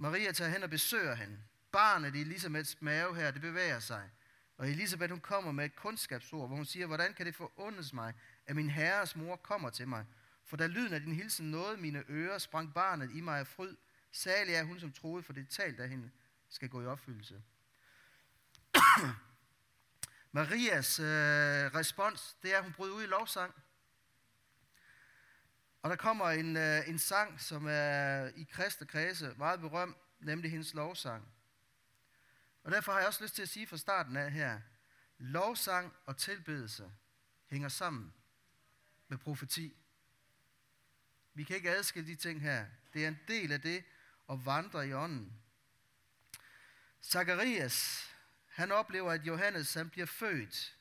Maria 0.00 0.32
tager 0.32 0.50
hen 0.50 0.62
og 0.62 0.70
besøger 0.70 1.14
hende. 1.14 1.38
Barnet 1.72 2.14
i 2.14 2.20
Elisabeths 2.20 2.82
mave 2.82 3.16
her, 3.16 3.30
det 3.30 3.40
bevæger 3.40 3.78
sig. 3.78 4.10
Og 4.56 4.70
Elisabeth, 4.70 5.10
hun 5.10 5.20
kommer 5.20 5.52
med 5.52 5.64
et 5.64 5.76
kundskabsord, 5.76 6.48
hvor 6.48 6.56
hun 6.56 6.64
siger, 6.64 6.86
hvordan 6.86 7.14
kan 7.14 7.26
det 7.26 7.34
forundes 7.34 7.92
mig, 7.92 8.14
at 8.46 8.56
min 8.56 8.70
herres 8.70 9.16
mor 9.16 9.36
kommer 9.36 9.70
til 9.70 9.88
mig? 9.88 10.06
For 10.44 10.56
da 10.56 10.66
lyden 10.66 10.92
af 10.92 11.00
din 11.00 11.14
hilsen 11.14 11.50
nåede 11.50 11.76
mine 11.76 12.04
ører, 12.08 12.38
sprang 12.38 12.74
barnet 12.74 13.10
i 13.14 13.20
mig 13.20 13.38
af 13.38 13.46
fryd. 13.46 13.76
Særlig 14.12 14.54
er 14.54 14.62
hun, 14.62 14.80
som 14.80 14.92
troede, 14.92 15.22
for 15.22 15.32
det 15.32 15.48
talt 15.48 15.80
af 15.80 15.88
hende 15.88 16.10
skal 16.48 16.68
gå 16.68 16.82
i 16.82 16.86
opfyldelse. 16.86 17.42
Marias 20.32 21.00
øh, 21.00 21.06
respons, 21.06 22.36
det 22.42 22.54
er, 22.54 22.58
at 22.58 22.64
hun 22.64 22.72
bryder 22.72 22.94
ud 22.94 23.02
i 23.02 23.06
lovsang. 23.06 23.54
Og 25.82 25.90
der 25.90 25.96
kommer 25.96 26.30
en, 26.30 26.56
øh, 26.56 26.88
en 26.88 26.98
sang, 26.98 27.40
som 27.40 27.66
er 27.68 28.26
i 28.36 28.42
kristne 28.42 28.86
kredse 28.86 29.34
meget 29.36 29.60
berømt, 29.60 29.96
nemlig 30.20 30.50
hendes 30.50 30.74
lovsang. 30.74 31.28
Og 32.64 32.72
derfor 32.72 32.92
har 32.92 32.98
jeg 32.98 33.08
også 33.08 33.22
lyst 33.22 33.34
til 33.34 33.42
at 33.42 33.48
sige 33.48 33.66
fra 33.66 33.76
starten 33.76 34.16
af 34.16 34.32
her, 34.32 34.60
lovsang 35.18 35.92
og 36.06 36.16
tilbedelse 36.16 36.90
hænger 37.46 37.68
sammen 37.68 38.14
med 39.08 39.18
profeti. 39.18 39.76
Vi 41.34 41.44
kan 41.44 41.56
ikke 41.56 41.70
adskille 41.70 42.08
de 42.08 42.14
ting 42.14 42.40
her. 42.40 42.66
Det 42.92 43.04
er 43.04 43.08
en 43.08 43.18
del 43.28 43.52
af 43.52 43.60
det 43.60 43.84
at 44.30 44.46
vandre 44.46 44.88
i 44.88 44.92
ånden. 44.92 45.32
Zacharias, 47.02 48.10
han 48.46 48.72
oplever, 48.72 49.12
at 49.12 49.26
Johannes 49.26 49.74
han 49.74 49.90
bliver 49.90 50.06
født. 50.06 50.76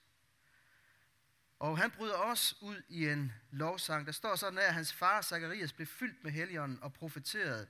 Og 1.59 1.77
han 1.77 1.91
bryder 1.91 2.15
også 2.15 2.55
ud 2.61 2.81
i 2.89 3.07
en 3.07 3.33
lovsang. 3.51 4.05
Der 4.05 4.11
står 4.11 4.35
sådan, 4.35 4.59
at 4.59 4.73
hans 4.73 4.93
far 4.93 5.21
Zakarias 5.21 5.73
blev 5.73 5.87
fyldt 5.87 6.23
med 6.23 6.31
helligånden 6.31 6.83
og 6.83 6.93
profeterede. 6.93 7.67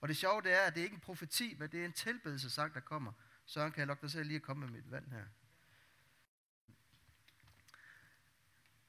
Og 0.00 0.08
det 0.08 0.16
sjove 0.16 0.42
det 0.42 0.52
er, 0.52 0.60
at 0.60 0.74
det 0.74 0.80
er 0.80 0.84
ikke 0.84 0.94
en 0.94 1.00
profeti, 1.00 1.56
men 1.58 1.72
det 1.72 1.80
er 1.80 1.84
en 1.84 1.92
tilbedelsesang, 1.92 2.74
der 2.74 2.80
kommer. 2.80 3.12
Så 3.46 3.60
han 3.60 3.72
kan 3.72 3.78
jeg 3.78 3.86
lukke 3.86 4.02
dig 4.02 4.10
selv 4.10 4.26
lige 4.26 4.36
at 4.36 4.42
komme 4.42 4.66
med 4.66 4.72
mit 4.74 4.90
vand 4.90 5.12
her. 5.12 5.24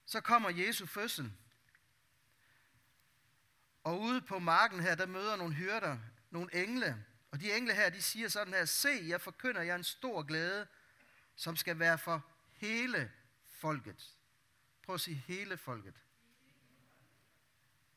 Så 0.06 0.22
kommer 0.22 0.50
Jesu 0.50 0.86
fødsel. 0.86 1.34
Og 3.84 4.02
ude 4.02 4.22
på 4.22 4.40
marken 4.40 4.80
her, 4.80 4.96
der 4.96 5.06
møder 5.06 5.36
nogle 5.36 5.54
hyrder, 5.54 5.98
nogle 6.32 6.56
engle. 6.56 7.06
Og 7.32 7.40
de 7.40 7.54
engle 7.54 7.74
her, 7.74 7.90
de 7.90 8.02
siger 8.02 8.28
sådan 8.28 8.54
her, 8.54 8.66
se, 8.66 9.00
jeg 9.08 9.22
forkynder 9.22 9.62
jer 9.62 9.76
en 9.76 9.84
stor 9.84 10.24
glæde, 10.24 10.68
som 11.36 11.56
skal 11.56 11.80
være 11.80 11.98
for 11.98 12.26
hele 12.54 13.12
folket. 13.46 14.16
Prøv 14.84 14.94
at 14.96 15.02
sige 15.02 15.24
hele 15.28 15.58
folket. 15.58 16.04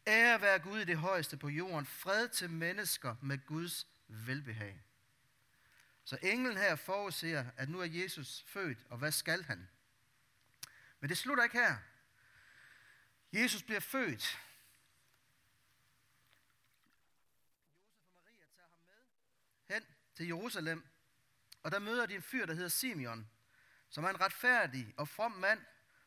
Ære 0.07 0.41
være 0.41 0.59
Gud 0.59 0.81
i 0.81 0.85
det 0.85 0.97
højeste 0.97 1.37
på 1.37 1.49
jorden. 1.49 1.87
Fred 1.87 2.29
til 2.29 2.51
mennesker 2.51 3.17
med 3.23 3.47
Guds 3.47 3.87
velbehag. 4.09 4.83
Så 6.05 6.19
englen 6.23 6.57
her 6.57 6.77
forudser, 6.77 7.45
at 7.57 7.69
nu 7.69 7.81
er 7.81 7.85
Jesus 7.85 8.45
født, 8.47 8.79
og 8.91 8.99
hvad 8.99 9.13
skal 9.13 9.43
han? 9.43 9.69
Men 11.01 11.09
det 11.09 11.19
slutter 11.19 11.45
ikke 11.45 11.59
her. 11.59 11.77
Jesus 13.33 13.63
bliver 13.63 13.81
født. 13.81 14.39
Josef 16.87 18.07
og 18.07 18.23
Maria 18.23 18.47
tager 18.57 18.69
ham 18.69 18.81
med 18.81 19.75
hen 19.75 19.85
til 20.15 20.27
Jerusalem, 20.27 20.87
og 21.63 21.73
der 21.73 21.79
møder 21.79 22.07
de 22.07 22.15
en 22.15 22.23
fyr, 22.23 22.47
der 22.47 22.55
hedder 22.55 22.69
Simeon, 22.69 23.31
som 23.89 24.05
er 24.05 24.09
en 24.09 24.21
retfærdig 24.21 24.95
og 24.97 25.09
from 25.09 25.33
mand, 25.33 25.61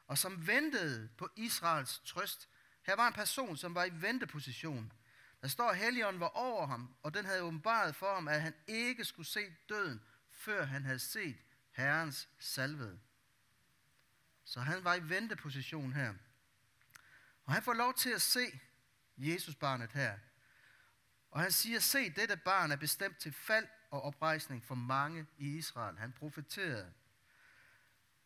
og 0.10 0.18
som 0.18 0.48
ventede 0.48 1.10
på 1.18 1.30
Israels 1.36 2.02
trøst. 2.06 2.50
Her 2.84 2.96
var 2.96 3.08
en 3.08 3.14
person, 3.14 3.58
som 3.58 3.76
var 3.76 3.86
i 3.86 4.02
venteposition. 4.02 4.94
Der 5.42 5.48
står, 5.48 5.70
at 5.70 5.78
Helligånden 5.78 6.20
var 6.20 6.28
over 6.28 6.68
ham, 6.68 6.96
og 7.04 7.14
den 7.14 7.26
havde 7.26 7.42
åbenbaret 7.42 7.96
for 7.96 8.14
ham, 8.14 8.28
at 8.28 8.42
han 8.42 8.54
ikke 8.68 9.06
skulle 9.06 9.28
se 9.28 9.40
døden, 9.70 10.02
før 10.32 10.66
han 10.66 10.86
havde 10.86 11.00
set 11.00 11.38
Herrens 11.72 12.30
salvede. 12.40 13.00
Så 14.44 14.60
han 14.60 14.84
var 14.84 14.96
i 14.96 15.10
venteposition 15.10 15.94
her. 15.94 16.14
Og 17.46 17.54
han 17.54 17.64
får 17.64 17.74
lov 17.74 17.94
til 17.94 18.10
at 18.10 18.22
se 18.22 18.60
Jesusbarnet 19.18 19.92
her. 19.92 20.18
Og 21.32 21.42
han 21.42 21.52
siger, 21.52 21.80
se, 21.80 22.10
dette 22.10 22.38
barn 22.38 22.72
er 22.72 22.76
bestemt 22.76 23.18
til 23.18 23.34
fald 23.34 23.68
og 23.90 24.02
oprejsning 24.02 24.66
for 24.66 24.76
mange 24.76 25.26
i 25.38 25.58
Israel. 25.58 25.98
Han 25.98 26.12
profeterede. 26.12 26.94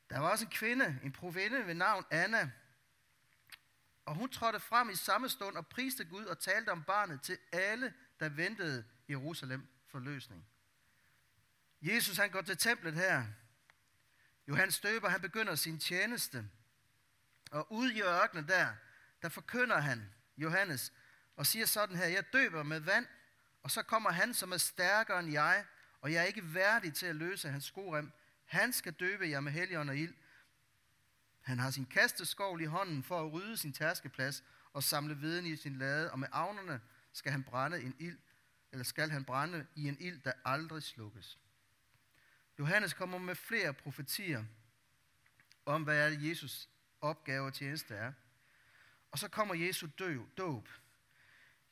Der 0.09 0.19
var 0.19 0.29
også 0.29 0.45
en 0.45 0.51
kvinde, 0.51 0.99
en 1.03 1.11
provinde 1.11 1.67
ved 1.67 1.73
navn 1.73 2.05
Anna, 2.11 2.51
og 4.05 4.15
hun 4.15 4.29
trådte 4.29 4.59
frem 4.59 4.89
i 4.89 4.95
samme 4.95 5.29
stund 5.29 5.57
og 5.57 5.67
priste 5.67 6.05
Gud 6.05 6.25
og 6.25 6.39
talte 6.39 6.69
om 6.69 6.83
barnet 6.83 7.21
til 7.21 7.37
alle, 7.51 7.93
der 8.19 8.29
ventede 8.29 8.85
Jerusalem 9.09 9.67
for 9.87 9.99
løsning. 9.99 10.45
Jesus 11.81 12.17
han 12.17 12.29
går 12.29 12.41
til 12.41 12.57
templet 12.57 12.93
her. 12.93 13.25
Johannes 14.47 14.75
Støber 14.75 15.09
han 15.09 15.21
begynder 15.21 15.55
sin 15.55 15.79
tjeneste. 15.79 16.49
Og 17.51 17.71
ude 17.71 17.93
i 17.93 18.01
ørkenen 18.01 18.47
der, 18.47 18.73
der 19.21 19.29
forkynder 19.29 19.79
han, 19.79 20.09
Johannes, 20.37 20.93
og 21.35 21.45
siger 21.45 21.65
sådan 21.65 21.95
her, 21.95 22.05
jeg 22.05 22.33
døber 22.33 22.63
med 22.63 22.79
vand, 22.79 23.05
og 23.63 23.71
så 23.71 23.83
kommer 23.83 24.11
han, 24.11 24.33
som 24.33 24.51
er 24.51 24.57
stærkere 24.57 25.19
end 25.19 25.31
jeg, 25.31 25.65
og 26.01 26.13
jeg 26.13 26.21
er 26.21 26.25
ikke 26.25 26.53
værdig 26.53 26.93
til 26.93 27.05
at 27.05 27.15
løse 27.15 27.49
hans 27.49 27.65
skorem. 27.65 28.11
Han 28.53 28.73
skal 28.73 28.93
døbe 28.93 29.29
jer 29.29 29.39
med 29.39 29.51
helligånd 29.51 29.89
og 29.89 29.97
ild. 29.97 30.13
Han 31.41 31.59
har 31.59 31.71
sin 31.71 31.85
kasteskovl 31.85 32.61
i 32.61 32.65
hånden 32.65 33.03
for 33.03 33.25
at 33.25 33.33
rydde 33.33 33.57
sin 33.57 33.73
tærskeplads 33.73 34.43
og 34.73 34.83
samle 34.83 35.17
viden 35.17 35.45
i 35.45 35.55
sin 35.55 35.77
lade, 35.77 36.11
og 36.11 36.19
med 36.19 36.27
avnerne 36.31 36.81
skal 37.13 37.31
han 37.31 37.43
brænde 37.43 37.81
en 37.81 37.95
ild, 37.99 38.17
eller 38.71 38.83
skal 38.83 39.09
han 39.09 39.25
brænde 39.25 39.65
i 39.75 39.87
en 39.87 39.97
ild, 39.99 40.21
der 40.21 40.31
aldrig 40.45 40.83
slukkes. 40.83 41.39
Johannes 42.59 42.93
kommer 42.93 43.17
med 43.17 43.35
flere 43.35 43.73
profetier 43.73 44.43
om, 45.65 45.83
hvad 45.83 46.11
Jesus 46.11 46.69
opgave 47.01 47.45
og 47.45 47.53
tjeneste 47.53 47.95
er. 47.95 48.13
Og 49.11 49.19
så 49.19 49.27
kommer 49.27 49.55
Jesu 49.55 49.87
døb. 49.99 50.37
dåb. 50.37 50.69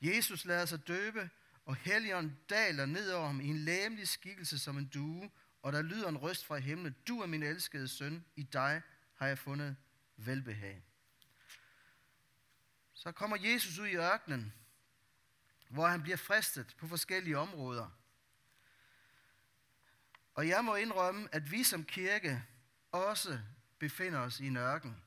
Jesus 0.01 0.45
lader 0.45 0.65
sig 0.65 0.88
døbe, 0.88 1.29
og 1.65 1.75
Helligånden 1.75 2.38
daler 2.50 2.85
ned 2.85 3.11
over 3.11 3.27
ham 3.27 3.41
i 3.41 3.47
en 3.47 3.57
læmelig 3.57 4.07
skikkelse 4.07 4.59
som 4.59 4.77
en 4.77 4.88
due, 4.88 5.31
og 5.62 5.74
der 5.74 5.82
lyder 5.82 6.10
en 6.10 6.18
røst 6.18 6.46
fra 6.46 6.58
himlen, 6.58 6.96
du 7.08 7.22
er 7.22 7.25
min 7.25 7.44
elskede 7.44 7.88
søn, 7.88 8.25
i 8.36 8.44
dig 8.44 8.82
har 9.15 9.27
jeg 9.27 9.38
fundet 9.38 9.75
velbehag. 10.15 10.84
Så 12.94 13.12
kommer 13.12 13.38
Jesus 13.38 13.80
ud 13.80 13.88
i 13.88 13.96
ørkenen, 13.96 14.53
hvor 15.70 15.88
han 15.88 16.01
bliver 16.01 16.18
fristet 16.18 16.75
på 16.77 16.88
forskellige 16.88 17.38
områder. 17.38 17.89
Og 20.34 20.48
jeg 20.48 20.65
må 20.65 20.75
indrømme, 20.75 21.30
at 21.32 21.51
vi 21.51 21.63
som 21.63 21.84
kirke 21.84 22.44
også 22.91 23.39
befinder 23.80 24.20
os 24.20 24.39
i 24.39 24.48
en 24.48 24.58
ørken. 24.58 25.03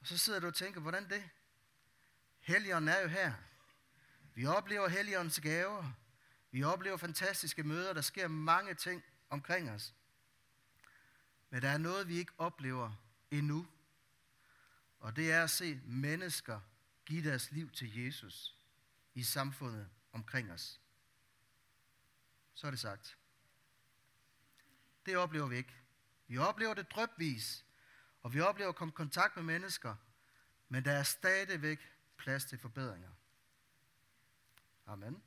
Og 0.00 0.06
så 0.06 0.18
sidder 0.18 0.40
du 0.40 0.46
og 0.46 0.54
tænker, 0.54 0.80
hvordan 0.80 1.08
det? 1.10 1.30
Helligånden 2.40 2.88
er 2.88 3.00
jo 3.00 3.08
her. 3.08 3.34
Vi 4.34 4.46
oplever 4.46 4.88
Helligåndens 4.88 5.40
gaver. 5.40 5.92
Vi 6.50 6.62
oplever 6.62 6.96
fantastiske 6.96 7.62
møder. 7.62 7.92
Der 7.92 8.00
sker 8.00 8.28
mange 8.28 8.74
ting 8.74 9.04
omkring 9.30 9.70
os. 9.70 9.94
Men 11.50 11.62
der 11.62 11.68
er 11.68 11.78
noget, 11.78 12.08
vi 12.08 12.16
ikke 12.16 12.32
oplever 12.38 12.92
endnu. 13.30 13.66
Og 15.00 15.16
det 15.16 15.32
er 15.32 15.42
at 15.42 15.50
se 15.50 15.80
mennesker 15.84 16.60
give 17.06 17.30
deres 17.30 17.50
liv 17.52 17.70
til 17.70 18.04
Jesus 18.04 18.56
i 19.14 19.22
samfundet 19.22 19.88
omkring 20.12 20.52
os. 20.52 20.80
Så 22.54 22.66
er 22.66 22.70
det 22.70 22.80
sagt. 22.80 23.18
Det 25.06 25.16
oplever 25.16 25.46
vi 25.46 25.56
ikke. 25.56 25.76
Vi 26.26 26.38
oplever 26.38 26.74
det 26.74 26.90
drøbvis, 26.90 27.64
og 28.22 28.34
vi 28.34 28.40
oplever 28.40 28.68
at 28.68 28.76
komme 28.76 28.92
i 28.92 28.94
kontakt 28.94 29.36
med 29.36 29.44
mennesker, 29.44 29.96
men 30.68 30.84
der 30.84 30.92
er 30.92 31.02
stadigvæk 31.02 31.80
plads 32.16 32.44
til 32.44 32.58
forbedringer. 32.58 33.10
Amen. 34.86 35.22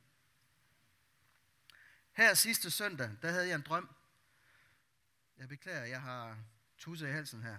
Her 2.14 2.34
sidste 2.34 2.70
søndag, 2.70 3.10
der 3.22 3.30
havde 3.30 3.48
jeg 3.48 3.54
en 3.54 3.62
drøm. 3.62 3.88
Jeg 5.38 5.48
beklager, 5.48 5.84
jeg 5.84 6.02
har 6.02 6.38
tusse 6.78 7.08
i 7.08 7.12
halsen 7.12 7.42
her. 7.42 7.56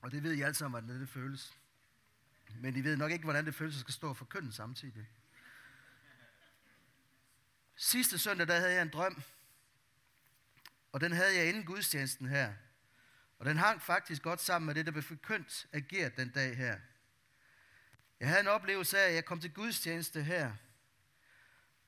Og 0.00 0.10
det 0.10 0.22
ved 0.22 0.32
I 0.32 0.42
alle 0.42 0.54
sammen, 0.54 0.80
hvordan 0.80 1.00
det 1.00 1.08
føles. 1.08 1.58
Men 2.54 2.76
I 2.76 2.80
ved 2.80 2.96
nok 2.96 3.10
ikke, 3.10 3.24
hvordan 3.24 3.46
det 3.46 3.54
føles 3.54 3.74
at 3.74 3.80
skal 3.80 3.94
stå 3.94 4.08
og 4.08 4.16
forkynde 4.16 4.52
samtidig. 4.52 5.08
Sidste 7.76 8.18
søndag, 8.18 8.46
der 8.46 8.58
havde 8.58 8.72
jeg 8.72 8.82
en 8.82 8.88
drøm. 8.88 9.22
Og 10.92 11.00
den 11.00 11.12
havde 11.12 11.36
jeg 11.36 11.48
inden 11.48 11.64
gudstjenesten 11.64 12.28
her. 12.28 12.54
Og 13.38 13.46
den 13.46 13.56
hang 13.56 13.82
faktisk 13.82 14.22
godt 14.22 14.40
sammen 14.40 14.66
med 14.66 14.74
det, 14.74 14.86
der 14.86 14.92
blev 14.92 15.02
forkyndt 15.02 15.66
ageret 15.72 16.16
den 16.16 16.30
dag 16.30 16.56
her. 16.56 16.80
Jeg 18.20 18.28
havde 18.28 18.40
en 18.40 18.48
oplevelse 18.48 18.98
af, 18.98 19.08
at 19.08 19.14
jeg 19.14 19.24
kom 19.24 19.40
til 19.40 19.54
gudstjeneste 19.54 20.22
her, 20.22 20.54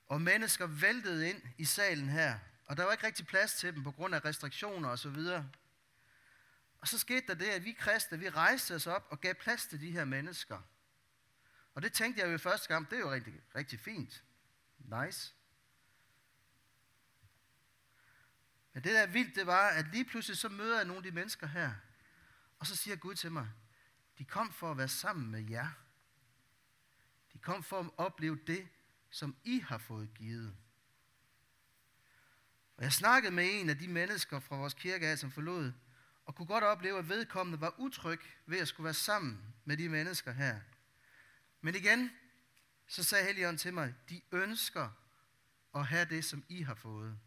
og 0.06 0.22
mennesker 0.22 0.66
væltede 0.66 1.30
ind 1.30 1.42
i 1.58 1.64
salen 1.64 2.08
her, 2.08 2.38
og 2.66 2.76
der 2.76 2.84
var 2.84 2.92
ikke 2.92 3.06
rigtig 3.06 3.26
plads 3.26 3.54
til 3.54 3.75
dem 3.75 3.82
på 3.84 3.90
grund 3.90 4.14
af 4.14 4.25
restriktioner 4.25 4.88
og 4.88 4.99
så 4.99 5.10
videre. 5.10 5.50
Og 6.80 6.88
så 6.88 6.99
skete 6.99 7.26
der 7.26 7.34
det, 7.34 7.49
at 7.49 7.64
vi 7.64 7.72
kristne, 7.72 8.18
vi 8.18 8.28
rejste 8.28 8.75
os 8.75 8.87
op 8.87 9.06
og 9.10 9.20
gav 9.20 9.34
plads 9.34 9.66
til 9.66 9.80
de 9.80 9.90
her 9.90 10.04
mennesker. 10.04 10.60
Og 11.75 11.82
det 11.82 11.92
tænkte 11.92 12.22
jeg 12.22 12.32
jo 12.32 12.38
første 12.38 12.68
gang, 12.68 12.90
det 12.90 12.96
er 12.96 13.00
jo 13.00 13.12
rigtig, 13.12 13.34
rigtig 13.54 13.80
fint. 13.80 14.25
Nice. 14.78 15.34
Men 18.72 18.84
det 18.84 18.92
der 18.92 19.06
vildt, 19.06 19.34
det 19.34 19.46
var, 19.46 19.68
at 19.68 19.87
lige 19.92 20.04
pludselig 20.04 20.38
så 20.38 20.49
møder 20.49 20.76
jeg 20.76 20.84
nogle 20.84 20.99
af 20.99 21.02
de 21.02 21.10
mennesker 21.10 21.46
her. 21.46 21.72
Og 22.58 22.66
så 22.66 22.76
siger 22.76 22.96
Gud 22.96 23.14
til 23.14 23.32
mig, 23.32 23.49
de 24.18 24.25
kom 24.25 24.52
for 24.52 24.70
at 24.70 24.78
være 24.78 24.88
sammen 24.88 25.30
med 25.30 25.50
jer. 25.50 25.70
De 27.40 27.44
kom 27.44 27.62
for 27.62 27.80
at 27.80 27.90
opleve 27.97 28.38
det, 28.47 28.68
som 29.11 29.37
I 29.44 29.61
har 29.61 29.78
fået 29.78 30.14
givet. 30.14 30.56
Og 32.76 32.85
jeg 32.85 32.92
snakkede 32.92 33.35
med 33.35 33.61
en 33.61 33.70
af 33.70 33.78
de 33.78 33.88
mennesker 33.88 34.40
fra 34.40 34.56
vores 34.56 34.75
kirke, 34.75 35.16
som 35.16 35.30
forlod, 35.30 35.73
og 36.25 36.35
kunne 36.35 36.47
godt 36.47 36.64
opleve, 36.64 36.99
at 36.99 37.09
vedkommende 37.09 37.61
var 37.61 37.75
utryg 37.78 38.20
ved 38.47 38.59
at 38.59 38.68
skulle 38.68 38.85
være 38.85 38.94
sammen 38.94 39.54
med 39.64 39.76
de 39.76 39.88
mennesker 39.88 40.32
her. 40.32 40.61
Men 41.61 41.75
igen, 41.75 42.11
så 42.87 43.04
sagde 43.04 43.25
Helligånden 43.25 43.59
til 43.59 43.75
mig, 43.75 43.94
de 44.09 44.20
ønsker 44.32 44.88
at 45.75 45.87
have 45.87 46.04
det, 46.04 46.25
som 46.25 46.44
I 46.49 46.62
har 46.62 46.75
fået. 46.75 47.18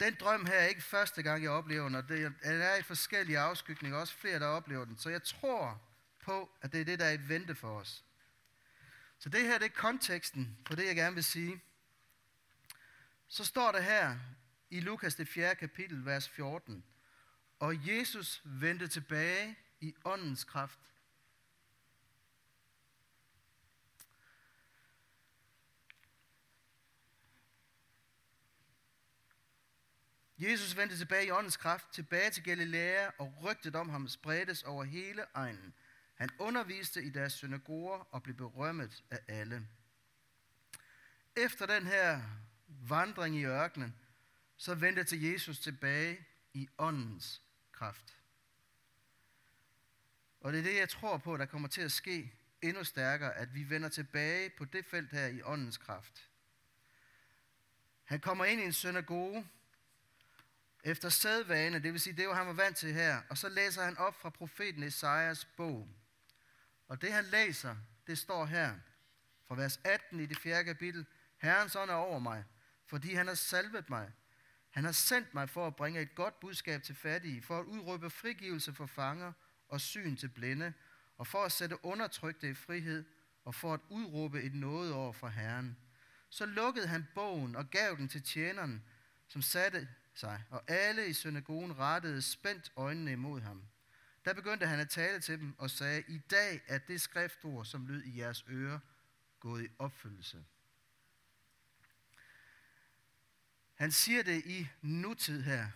Den 0.00 0.16
drøm 0.20 0.46
her 0.46 0.54
er 0.54 0.66
ikke 0.66 0.82
første 0.82 1.22
gang, 1.22 1.42
jeg 1.42 1.50
oplever 1.50 1.84
den, 1.84 1.94
og 1.94 2.08
det 2.08 2.34
er 2.42 2.76
i 2.76 2.82
forskellige 2.82 3.38
afskygninger, 3.38 3.98
også 3.98 4.14
flere, 4.14 4.38
der 4.38 4.46
oplever 4.46 4.84
den. 4.84 4.96
Så 4.96 5.10
jeg 5.10 5.22
tror 5.22 5.82
på, 6.26 6.50
at 6.62 6.72
det 6.72 6.80
er 6.80 6.84
det, 6.84 6.98
der 6.98 7.04
er 7.04 7.12
et 7.12 7.28
vente 7.28 7.54
for 7.54 7.80
os. 7.80 8.04
Så 9.18 9.28
det 9.28 9.40
her 9.40 9.58
det 9.58 9.66
er 9.66 9.74
konteksten 9.74 10.58
på 10.64 10.74
det, 10.74 10.86
jeg 10.86 10.96
gerne 10.96 11.14
vil 11.14 11.24
sige. 11.24 11.62
Så 13.28 13.44
står 13.44 13.72
der 13.72 13.80
her 13.80 14.18
i 14.70 14.80
Lukas 14.80 15.14
det 15.14 15.28
4. 15.28 15.54
kapitel, 15.54 16.04
vers 16.06 16.28
14. 16.28 16.84
Og 17.58 17.88
Jesus 17.88 18.42
vendte 18.44 18.88
tilbage 18.88 19.58
i 19.80 19.94
åndens 20.04 20.44
kraft. 20.44 20.78
Jesus 30.38 30.76
vendte 30.76 30.98
tilbage 30.98 31.26
i 31.26 31.30
åndens 31.30 31.56
kraft, 31.56 31.92
tilbage 31.92 32.30
til 32.30 32.44
Galilea, 32.44 33.10
og 33.18 33.34
rygtet 33.42 33.76
om 33.76 33.88
ham 33.88 34.08
spredtes 34.08 34.62
over 34.62 34.84
hele 34.84 35.24
egnen. 35.34 35.74
Han 36.16 36.30
underviste 36.38 37.02
i 37.02 37.10
deres 37.10 37.32
synagoger 37.32 37.98
og 37.98 38.22
blev 38.22 38.36
berømmet 38.36 39.04
af 39.10 39.20
alle. 39.28 39.68
Efter 41.36 41.66
den 41.66 41.86
her 41.86 42.22
vandring 42.68 43.36
i 43.36 43.44
ørkenen, 43.44 43.94
så 44.56 44.74
vendte 44.74 45.04
til 45.04 45.22
Jesus 45.22 45.58
tilbage 45.58 46.26
i 46.52 46.68
åndens 46.78 47.42
kraft. 47.72 48.16
Og 50.40 50.52
det 50.52 50.58
er 50.58 50.64
det, 50.64 50.76
jeg 50.76 50.88
tror 50.88 51.18
på, 51.18 51.36
der 51.36 51.46
kommer 51.46 51.68
til 51.68 51.80
at 51.80 51.92
ske 51.92 52.32
endnu 52.62 52.84
stærkere, 52.84 53.34
at 53.34 53.54
vi 53.54 53.70
vender 53.70 53.88
tilbage 53.88 54.50
på 54.50 54.64
det 54.64 54.84
felt 54.84 55.10
her 55.10 55.26
i 55.26 55.42
åndens 55.42 55.76
kraft. 55.76 56.30
Han 58.04 58.20
kommer 58.20 58.44
ind 58.44 58.60
i 58.60 58.64
en 58.64 58.72
synagoge, 58.72 59.48
efter 60.82 61.08
sædvane, 61.08 61.78
det 61.78 61.92
vil 61.92 62.00
sige, 62.00 62.16
det 62.16 62.28
var 62.28 62.34
han 62.34 62.46
var 62.46 62.52
vant 62.52 62.76
til 62.76 62.92
her, 62.92 63.22
og 63.28 63.38
så 63.38 63.48
læser 63.48 63.84
han 63.84 63.98
op 63.98 64.20
fra 64.20 64.30
profeten 64.30 64.82
Esajas 64.82 65.44
bog. 65.44 65.88
Og 66.88 67.02
det 67.02 67.12
han 67.12 67.24
læser, 67.24 67.76
det 68.06 68.18
står 68.18 68.44
her, 68.46 68.74
fra 69.48 69.54
vers 69.54 69.80
18 69.84 70.20
i 70.20 70.26
det 70.26 70.38
fjerde 70.38 70.64
kapitel. 70.64 71.06
Herrens 71.38 71.76
ånd 71.76 71.90
er 71.90 71.94
over 71.94 72.18
mig, 72.18 72.44
fordi 72.86 73.14
han 73.14 73.26
har 73.26 73.34
salvet 73.34 73.90
mig. 73.90 74.12
Han 74.70 74.84
har 74.84 74.92
sendt 74.92 75.34
mig 75.34 75.48
for 75.48 75.66
at 75.66 75.76
bringe 75.76 76.00
et 76.00 76.14
godt 76.14 76.40
budskab 76.40 76.82
til 76.82 76.94
fattige, 76.94 77.42
for 77.42 77.58
at 77.58 77.64
udråbe 77.64 78.10
frigivelse 78.10 78.72
for 78.72 78.86
fanger 78.86 79.32
og 79.68 79.80
syn 79.80 80.16
til 80.16 80.28
blinde, 80.28 80.72
og 81.16 81.26
for 81.26 81.44
at 81.44 81.52
sætte 81.52 81.84
undertrykte 81.84 82.50
i 82.50 82.54
frihed, 82.54 83.04
og 83.44 83.54
for 83.54 83.74
at 83.74 83.80
udråbe 83.88 84.42
et 84.42 84.54
noget 84.54 84.92
over 84.92 85.12
for 85.12 85.28
Herren. 85.28 85.76
Så 86.30 86.46
lukkede 86.46 86.86
han 86.86 87.06
bogen 87.14 87.56
og 87.56 87.70
gav 87.70 87.96
den 87.96 88.08
til 88.08 88.22
tjeneren, 88.22 88.84
som 89.28 89.42
satte 89.42 89.88
sig, 90.14 90.42
og 90.50 90.70
alle 90.70 91.06
i 91.06 91.12
synagogen 91.12 91.78
rettede 91.78 92.22
spændt 92.22 92.72
øjnene 92.76 93.12
imod 93.12 93.40
ham. 93.40 93.62
Der 94.26 94.34
begyndte 94.34 94.66
han 94.66 94.80
at 94.80 94.88
tale 94.88 95.20
til 95.20 95.40
dem 95.40 95.54
og 95.58 95.70
sagde, 95.70 96.04
i 96.08 96.18
dag 96.18 96.62
er 96.66 96.78
det 96.78 97.00
skriftord, 97.00 97.64
som 97.64 97.86
lød 97.86 98.02
i 98.02 98.18
jeres 98.18 98.44
ører, 98.48 98.78
gået 99.40 99.64
i 99.64 99.68
opfyldelse. 99.78 100.44
Han 103.74 103.92
siger 103.92 104.22
det 104.22 104.46
i 104.46 104.68
nutid 104.82 105.42
her. 105.42 105.66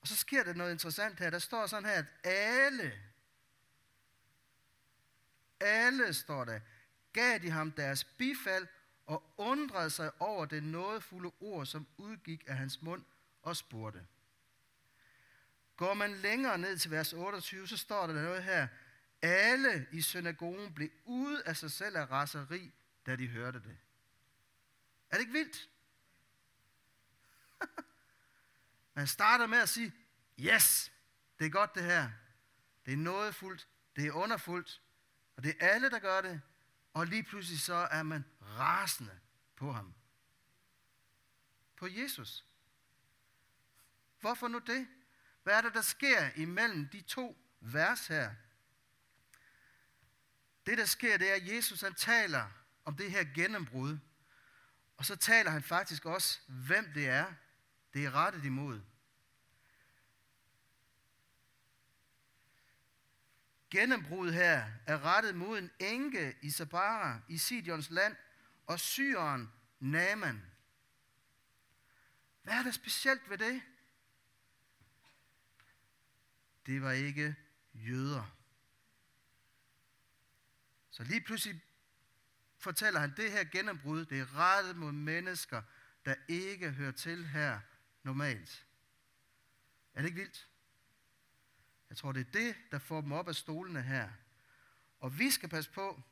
Og 0.00 0.08
så 0.08 0.16
sker 0.16 0.44
der 0.44 0.54
noget 0.54 0.72
interessant 0.72 1.18
her. 1.18 1.30
Der 1.30 1.38
står 1.38 1.66
sådan 1.66 1.84
her, 1.84 1.98
at 1.98 2.06
alle, 2.24 3.02
alle 5.60 6.14
står 6.14 6.44
der, 6.44 6.60
gav 7.12 7.38
de 7.38 7.50
ham 7.50 7.72
deres 7.72 8.04
bifald 8.04 8.66
og 9.06 9.34
undrede 9.36 9.90
sig 9.90 10.10
over 10.20 10.44
det 10.44 10.62
nådefulde 10.62 11.32
ord, 11.40 11.66
som 11.66 11.86
udgik 11.96 12.44
af 12.46 12.56
hans 12.56 12.82
mund 12.82 13.04
og 13.42 13.56
spurgte. 13.56 14.06
Går 15.76 15.94
man 15.94 16.12
længere 16.16 16.58
ned 16.58 16.78
til 16.78 16.90
vers 16.90 17.12
28, 17.12 17.68
så 17.68 17.76
står 17.76 18.06
der 18.06 18.14
noget 18.14 18.44
her. 18.44 18.68
Alle 19.22 19.86
i 19.92 20.02
synagogen 20.02 20.74
blev 20.74 20.90
ude 21.04 21.42
af 21.46 21.56
sig 21.56 21.70
selv 21.70 21.96
af 21.96 22.10
raseri, 22.10 22.72
da 23.06 23.16
de 23.16 23.28
hørte 23.28 23.58
det. 23.58 23.78
Er 25.10 25.16
det 25.16 25.20
ikke 25.20 25.32
vildt? 25.32 25.70
Man 28.94 29.06
starter 29.06 29.46
med 29.46 29.58
at 29.58 29.68
sige, 29.68 29.92
yes, 30.40 30.92
det 31.38 31.46
er 31.46 31.50
godt 31.50 31.74
det 31.74 31.82
her. 31.82 32.10
Det 32.86 32.92
er 32.92 32.96
nådefuldt, 32.96 33.68
det 33.96 34.06
er 34.06 34.12
underfuldt, 34.12 34.82
og 35.36 35.42
det 35.42 35.56
er 35.60 35.68
alle, 35.68 35.90
der 35.90 35.98
gør 35.98 36.20
det. 36.20 36.40
Og 36.92 37.06
lige 37.06 37.22
pludselig 37.22 37.60
så 37.60 37.74
er 37.74 38.02
man 38.02 38.24
rasende 38.40 39.20
på 39.56 39.72
ham. 39.72 39.94
På 41.76 41.86
Jesus. 41.86 42.44
Hvorfor 44.20 44.48
nu 44.48 44.58
det? 44.58 44.88
Hvad 45.44 45.54
er 45.54 45.60
det, 45.60 45.74
der 45.74 45.82
sker 45.82 46.30
imellem 46.36 46.88
de 46.88 47.00
to 47.00 47.38
vers 47.60 48.06
her? 48.06 48.34
Det, 50.66 50.78
der 50.78 50.84
sker, 50.84 51.16
det 51.16 51.30
er, 51.30 51.34
at 51.34 51.54
Jesus 51.54 51.80
han 51.80 51.94
taler 51.94 52.50
om 52.84 52.96
det 52.96 53.10
her 53.10 53.24
gennembrud. 53.34 53.98
Og 54.96 55.04
så 55.04 55.16
taler 55.16 55.50
han 55.50 55.62
faktisk 55.62 56.04
også, 56.04 56.40
hvem 56.46 56.92
det 56.92 57.08
er, 57.08 57.32
det 57.94 58.04
er 58.04 58.10
rettet 58.10 58.44
imod. 58.44 58.80
Gennembrud 63.70 64.32
her 64.32 64.70
er 64.86 65.04
rettet 65.04 65.34
mod 65.34 65.58
en 65.58 65.70
enke 65.78 66.36
i 66.42 66.50
Sabara 66.50 67.20
i 67.28 67.38
Sidons 67.38 67.90
land 67.90 68.16
og 68.66 68.80
syren 68.80 69.52
Naman. 69.80 70.42
Hvad 72.42 72.54
er 72.54 72.62
der 72.62 72.70
specielt 72.70 73.30
ved 73.30 73.38
det? 73.38 73.62
Det 76.66 76.82
var 76.82 76.92
ikke 76.92 77.36
jøder. 77.74 78.36
Så 80.90 81.04
lige 81.04 81.20
pludselig 81.20 81.60
fortæller 82.58 83.00
han, 83.00 83.14
det 83.16 83.32
her 83.32 83.44
gennembrud, 83.44 84.04
det 84.04 84.20
er 84.20 84.36
rettet 84.36 84.76
mod 84.76 84.92
mennesker, 84.92 85.62
der 86.04 86.14
ikke 86.28 86.70
hører 86.70 86.92
til 86.92 87.26
her 87.26 87.60
normalt. 88.02 88.66
Er 89.94 90.00
det 90.00 90.08
ikke 90.08 90.20
vildt? 90.20 90.48
Jeg 91.88 91.96
tror, 91.96 92.12
det 92.12 92.20
er 92.20 92.32
det, 92.32 92.56
der 92.70 92.78
får 92.78 93.00
dem 93.00 93.12
op 93.12 93.28
af 93.28 93.34
stolene 93.34 93.82
her. 93.82 94.10
Og 95.00 95.18
vi 95.18 95.30
skal 95.30 95.48
passe 95.48 95.70
på, 95.70 96.02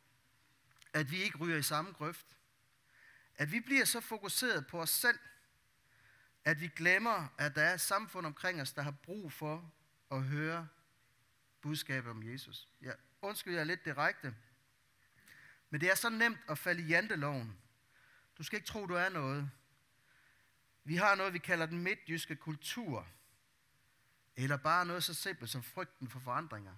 at 0.93 1.11
vi 1.11 1.23
ikke 1.23 1.39
ryger 1.39 1.57
i 1.57 1.63
samme 1.63 1.93
grøft. 1.93 2.27
At 3.37 3.53
vi 3.53 3.61
bliver 3.61 3.85
så 3.85 4.01
fokuseret 4.01 4.67
på 4.67 4.81
os 4.81 4.91
selv, 4.91 5.19
at 6.45 6.61
vi 6.61 6.69
glemmer, 6.69 7.29
at 7.39 7.55
der 7.55 7.63
er 7.63 7.75
et 7.75 7.81
samfund 7.81 8.27
omkring 8.27 8.63
os, 8.63 8.73
der 8.73 8.83
har 8.83 8.91
brug 8.91 9.33
for 9.33 9.73
at 10.13 10.23
høre 10.23 10.69
budskabet 11.61 12.11
om 12.11 12.33
Jesus. 12.33 12.69
Jeg 12.81 12.97
undskyld, 13.23 13.55
jeg 13.55 13.61
er 13.61 13.65
lidt 13.65 13.85
direkte. 13.85 14.35
Men 15.71 15.81
det 15.81 15.91
er 15.91 15.95
så 15.95 16.09
nemt 16.09 16.39
at 16.49 16.59
falde 16.59 16.83
i 16.83 16.87
janteloven. 16.87 17.59
Du 18.39 18.43
skal 18.43 18.57
ikke 18.57 18.67
tro, 18.67 18.87
du 18.87 18.95
er 18.95 19.09
noget. 19.09 19.51
Vi 20.85 20.97
har 20.97 21.15
noget, 21.15 21.33
vi 21.33 21.39
kalder 21.39 21.67
den 21.67 21.79
midtjyske 21.79 22.37
kultur. 22.37 23.09
Eller 24.37 24.57
bare 24.57 24.87
noget 24.87 25.05
så 25.05 25.15
simpelt 25.15 25.51
som 25.51 25.63
frygten 25.63 26.09
for 26.09 26.21
forandringer. 26.21 26.75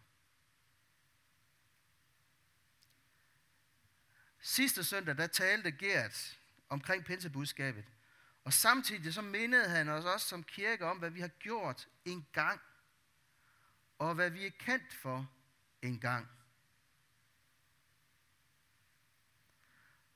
Sidste 4.40 4.85
søndag, 4.85 5.16
der 5.16 5.27
talte 5.27 5.73
Gert 5.73 6.38
omkring 6.68 7.05
pinsebudskabet. 7.05 7.85
Og 8.44 8.53
samtidig 8.53 9.14
så 9.14 9.23
mindede 9.23 9.68
han 9.68 9.88
os 9.88 10.05
også 10.05 10.29
som 10.29 10.42
kirke 10.42 10.87
om, 10.87 10.99
hvad 10.99 11.11
vi 11.11 11.20
har 11.20 11.29
gjort 11.29 11.88
en 12.05 12.27
gang 12.33 12.61
og 14.08 14.14
hvad 14.14 14.30
vi 14.30 14.46
er 14.46 14.50
kendt 14.58 14.94
for 14.94 15.30
engang. 15.82 16.28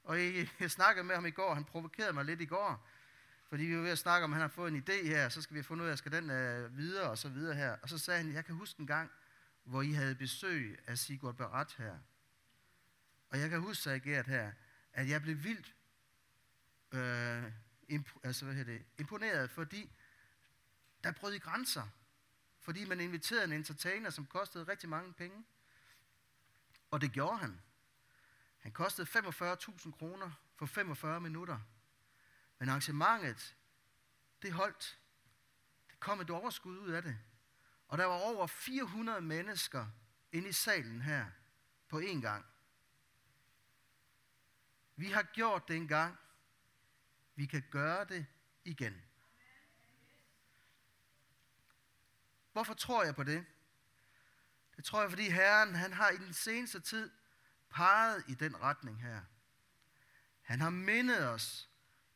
Og 0.04 0.20
jeg 0.60 0.70
snakkede 0.70 1.04
med 1.04 1.14
ham 1.14 1.26
i 1.26 1.30
går, 1.30 1.54
han 1.54 1.64
provokerede 1.64 2.12
mig 2.12 2.24
lidt 2.24 2.40
i 2.40 2.44
går, 2.44 2.88
fordi 3.48 3.64
vi 3.64 3.76
var 3.76 3.82
ved 3.82 3.90
at 3.90 3.98
snakke 3.98 4.24
om, 4.24 4.32
at 4.32 4.34
han 4.34 4.40
har 4.40 4.48
fået 4.48 4.72
en 4.72 4.84
idé 4.88 5.06
her, 5.06 5.28
så 5.28 5.42
skal 5.42 5.54
vi 5.54 5.58
have 5.58 5.64
fundet 5.64 5.84
ud 5.84 5.90
af, 5.90 5.98
skal 5.98 6.12
den 6.12 6.30
øh, 6.30 6.76
videre 6.76 7.10
og 7.10 7.18
så 7.18 7.28
videre 7.28 7.54
her. 7.54 7.76
Og 7.82 7.88
så 7.88 7.98
sagde 7.98 8.22
han, 8.22 8.32
jeg 8.32 8.44
kan 8.44 8.54
huske 8.54 8.80
en 8.80 8.86
gang, 8.86 9.10
hvor 9.64 9.82
I 9.82 9.92
havde 9.92 10.14
besøg 10.14 10.78
af 10.86 10.98
Sigurd 10.98 11.36
Barat 11.36 11.74
her. 11.78 11.98
Og 13.30 13.40
jeg 13.40 13.50
kan 13.50 13.60
huske, 13.60 13.82
sagde 13.82 14.00
Gert 14.00 14.26
her, 14.26 14.52
at 14.92 15.08
jeg 15.08 15.22
blev 15.22 15.44
vildt 15.44 15.74
øh, 16.92 17.44
imp- 17.90 18.20
altså, 18.22 18.44
hvad 18.44 18.64
det, 18.64 18.84
imponeret, 18.98 19.50
fordi 19.50 19.92
der 21.04 21.12
brød 21.12 21.34
I 21.34 21.38
grænser 21.38 21.88
fordi 22.68 22.84
man 22.84 23.00
inviterede 23.00 23.44
en 23.44 23.52
entertainer, 23.52 24.10
som 24.10 24.26
kostede 24.26 24.64
rigtig 24.64 24.88
mange 24.88 25.12
penge. 25.12 25.44
Og 26.90 27.00
det 27.00 27.12
gjorde 27.12 27.38
han. 27.38 27.60
Han 28.58 28.72
kostede 28.72 29.08
45.000 29.18 29.90
kroner 29.90 30.30
for 30.56 30.66
45 30.66 31.20
minutter. 31.20 31.58
Men 32.58 32.68
arrangementet, 32.68 33.56
det 34.42 34.52
holdt. 34.52 34.98
Det 35.90 36.00
kom 36.00 36.20
et 36.20 36.30
overskud 36.30 36.78
ud 36.78 36.90
af 36.90 37.02
det. 37.02 37.18
Og 37.88 37.98
der 37.98 38.04
var 38.04 38.14
over 38.14 38.46
400 38.46 39.20
mennesker 39.20 39.86
inde 40.32 40.48
i 40.48 40.52
salen 40.52 41.02
her 41.02 41.26
på 41.88 42.00
én 42.00 42.20
gang. 42.20 42.46
Vi 44.96 45.06
har 45.06 45.22
gjort 45.22 45.68
det 45.68 45.76
en 45.76 45.88
gang. 45.88 46.18
Vi 47.34 47.46
kan 47.46 47.64
gøre 47.70 48.04
det 48.04 48.26
igen. 48.64 49.07
Hvorfor 52.52 52.74
tror 52.74 53.04
jeg 53.04 53.14
på 53.14 53.22
det? 53.22 53.44
Det 54.76 54.84
tror 54.84 55.00
jeg, 55.00 55.10
fordi 55.10 55.28
Herren 55.28 55.74
han 55.74 55.92
har 55.92 56.10
i 56.10 56.16
den 56.16 56.32
seneste 56.32 56.80
tid 56.80 57.10
peget 57.70 58.24
i 58.28 58.34
den 58.34 58.62
retning 58.62 59.02
her. 59.02 59.20
Han 60.42 60.60
har 60.60 60.70
mindet 60.70 61.28
os 61.28 61.68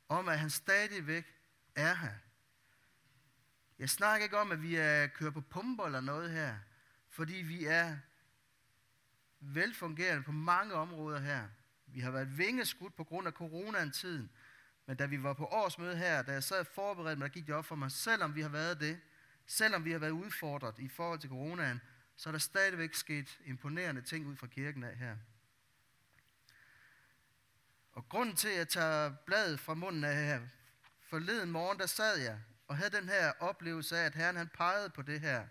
om, 0.08 0.28
at 0.28 0.38
han 0.38 0.50
stadigvæk 0.50 1.34
er 1.74 1.94
her. 1.94 2.14
Jeg 3.78 3.90
snakker 3.90 4.24
ikke 4.24 4.38
om, 4.38 4.52
at 4.52 4.62
vi 4.62 4.76
er 4.76 5.06
kører 5.06 5.30
på 5.30 5.40
pumper 5.40 5.84
eller 5.84 6.00
noget 6.00 6.30
her, 6.30 6.58
fordi 7.08 7.34
vi 7.34 7.64
er 7.64 7.96
velfungerende 9.40 10.22
på 10.22 10.32
mange 10.32 10.74
områder 10.74 11.20
her. 11.20 11.48
Vi 11.86 12.00
har 12.00 12.10
været 12.10 12.38
vingeskudt 12.38 12.96
på 12.96 13.04
grund 13.04 13.26
af 13.26 13.32
coronaen-tiden, 13.32 14.30
men 14.86 14.96
da 14.96 15.06
vi 15.06 15.22
var 15.22 15.32
på 15.32 15.46
årsmøde 15.46 15.96
her, 15.96 16.22
da 16.22 16.32
jeg 16.32 16.44
sad 16.44 16.64
forberedt 16.64 17.18
mig, 17.18 17.28
der 17.28 17.34
gik 17.34 17.46
det 17.46 17.54
op 17.54 17.64
for 17.64 17.74
mig, 17.74 17.90
selvom 17.90 18.34
vi 18.34 18.40
har 18.40 18.48
været 18.48 18.80
det, 18.80 19.00
selvom 19.46 19.84
vi 19.84 19.92
har 19.92 19.98
været 19.98 20.10
udfordret 20.10 20.78
i 20.78 20.88
forhold 20.88 21.18
til 21.18 21.30
coronaen, 21.30 21.80
så 22.16 22.28
er 22.28 22.32
der 22.32 22.38
stadigvæk 22.38 22.94
sket 22.94 23.38
imponerende 23.44 24.02
ting 24.02 24.26
ud 24.26 24.36
fra 24.36 24.46
kirken 24.46 24.84
af 24.84 24.96
her. 24.96 25.16
Og 27.92 28.08
grunden 28.08 28.36
til, 28.36 28.48
at 28.48 28.56
jeg 28.56 28.68
tager 28.68 29.14
bladet 29.26 29.60
fra 29.60 29.74
munden 29.74 30.04
af 30.04 30.14
her, 30.14 30.40
forleden 31.00 31.50
morgen, 31.50 31.78
der 31.78 31.86
sad 31.86 32.18
jeg 32.18 32.38
og 32.72 32.76
havde 32.76 32.90
den 32.90 33.08
her 33.08 33.32
oplevelse 33.40 33.98
af, 33.98 34.04
at 34.04 34.14
Herren 34.14 34.36
han 34.36 34.48
pegede 34.48 34.90
på 34.90 35.02
det 35.02 35.20
her. 35.20 35.46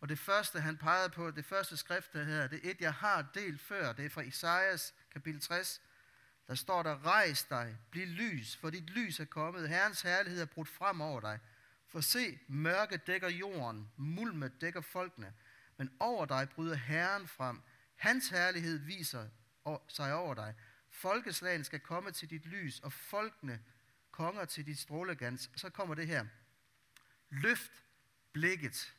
Og 0.00 0.08
det 0.08 0.18
første, 0.18 0.60
han 0.60 0.76
pegede 0.76 1.08
på, 1.08 1.30
det 1.30 1.44
første 1.44 1.76
skrift, 1.76 2.12
der 2.12 2.24
hedder, 2.24 2.46
det 2.46 2.66
er 2.66 2.70
et, 2.70 2.80
jeg 2.80 2.94
har 2.94 3.26
delt 3.34 3.60
før. 3.60 3.92
Det 3.92 4.04
er 4.04 4.10
fra 4.10 4.20
Isaias 4.20 4.94
kapitel 5.12 5.40
60. 5.40 5.80
Der 6.46 6.54
står 6.54 6.82
der, 6.82 7.06
rejs 7.06 7.44
dig, 7.44 7.76
bliv 7.90 8.06
lys, 8.06 8.56
for 8.56 8.70
dit 8.70 8.90
lys 8.90 9.20
er 9.20 9.24
kommet. 9.24 9.68
Herrens 9.68 10.02
herlighed 10.02 10.42
er 10.42 10.46
brudt 10.46 10.68
frem 10.68 11.00
over 11.00 11.20
dig. 11.20 11.38
For 11.88 12.00
se, 12.00 12.38
mørke 12.48 12.96
dækker 12.96 13.28
jorden, 13.28 13.90
mulme 13.96 14.48
dækker 14.48 14.80
folkene. 14.80 15.34
Men 15.76 15.90
over 16.00 16.26
dig 16.26 16.48
bryder 16.48 16.74
Herren 16.74 17.28
frem. 17.28 17.60
Hans 17.96 18.28
herlighed 18.28 18.78
viser 18.78 19.28
sig 19.88 20.14
over 20.14 20.34
dig. 20.34 20.54
Folkeslagen 20.88 21.64
skal 21.64 21.80
komme 21.80 22.10
til 22.10 22.30
dit 22.30 22.46
lys, 22.46 22.80
og 22.80 22.92
folkene 22.92 23.60
konger 24.10 24.44
til 24.44 24.66
dit 24.66 24.78
strålegans. 24.78 25.50
Så 25.56 25.70
kommer 25.70 25.94
det 25.94 26.06
her. 26.06 26.26
Løft 27.30 27.82
blikket 28.32 28.94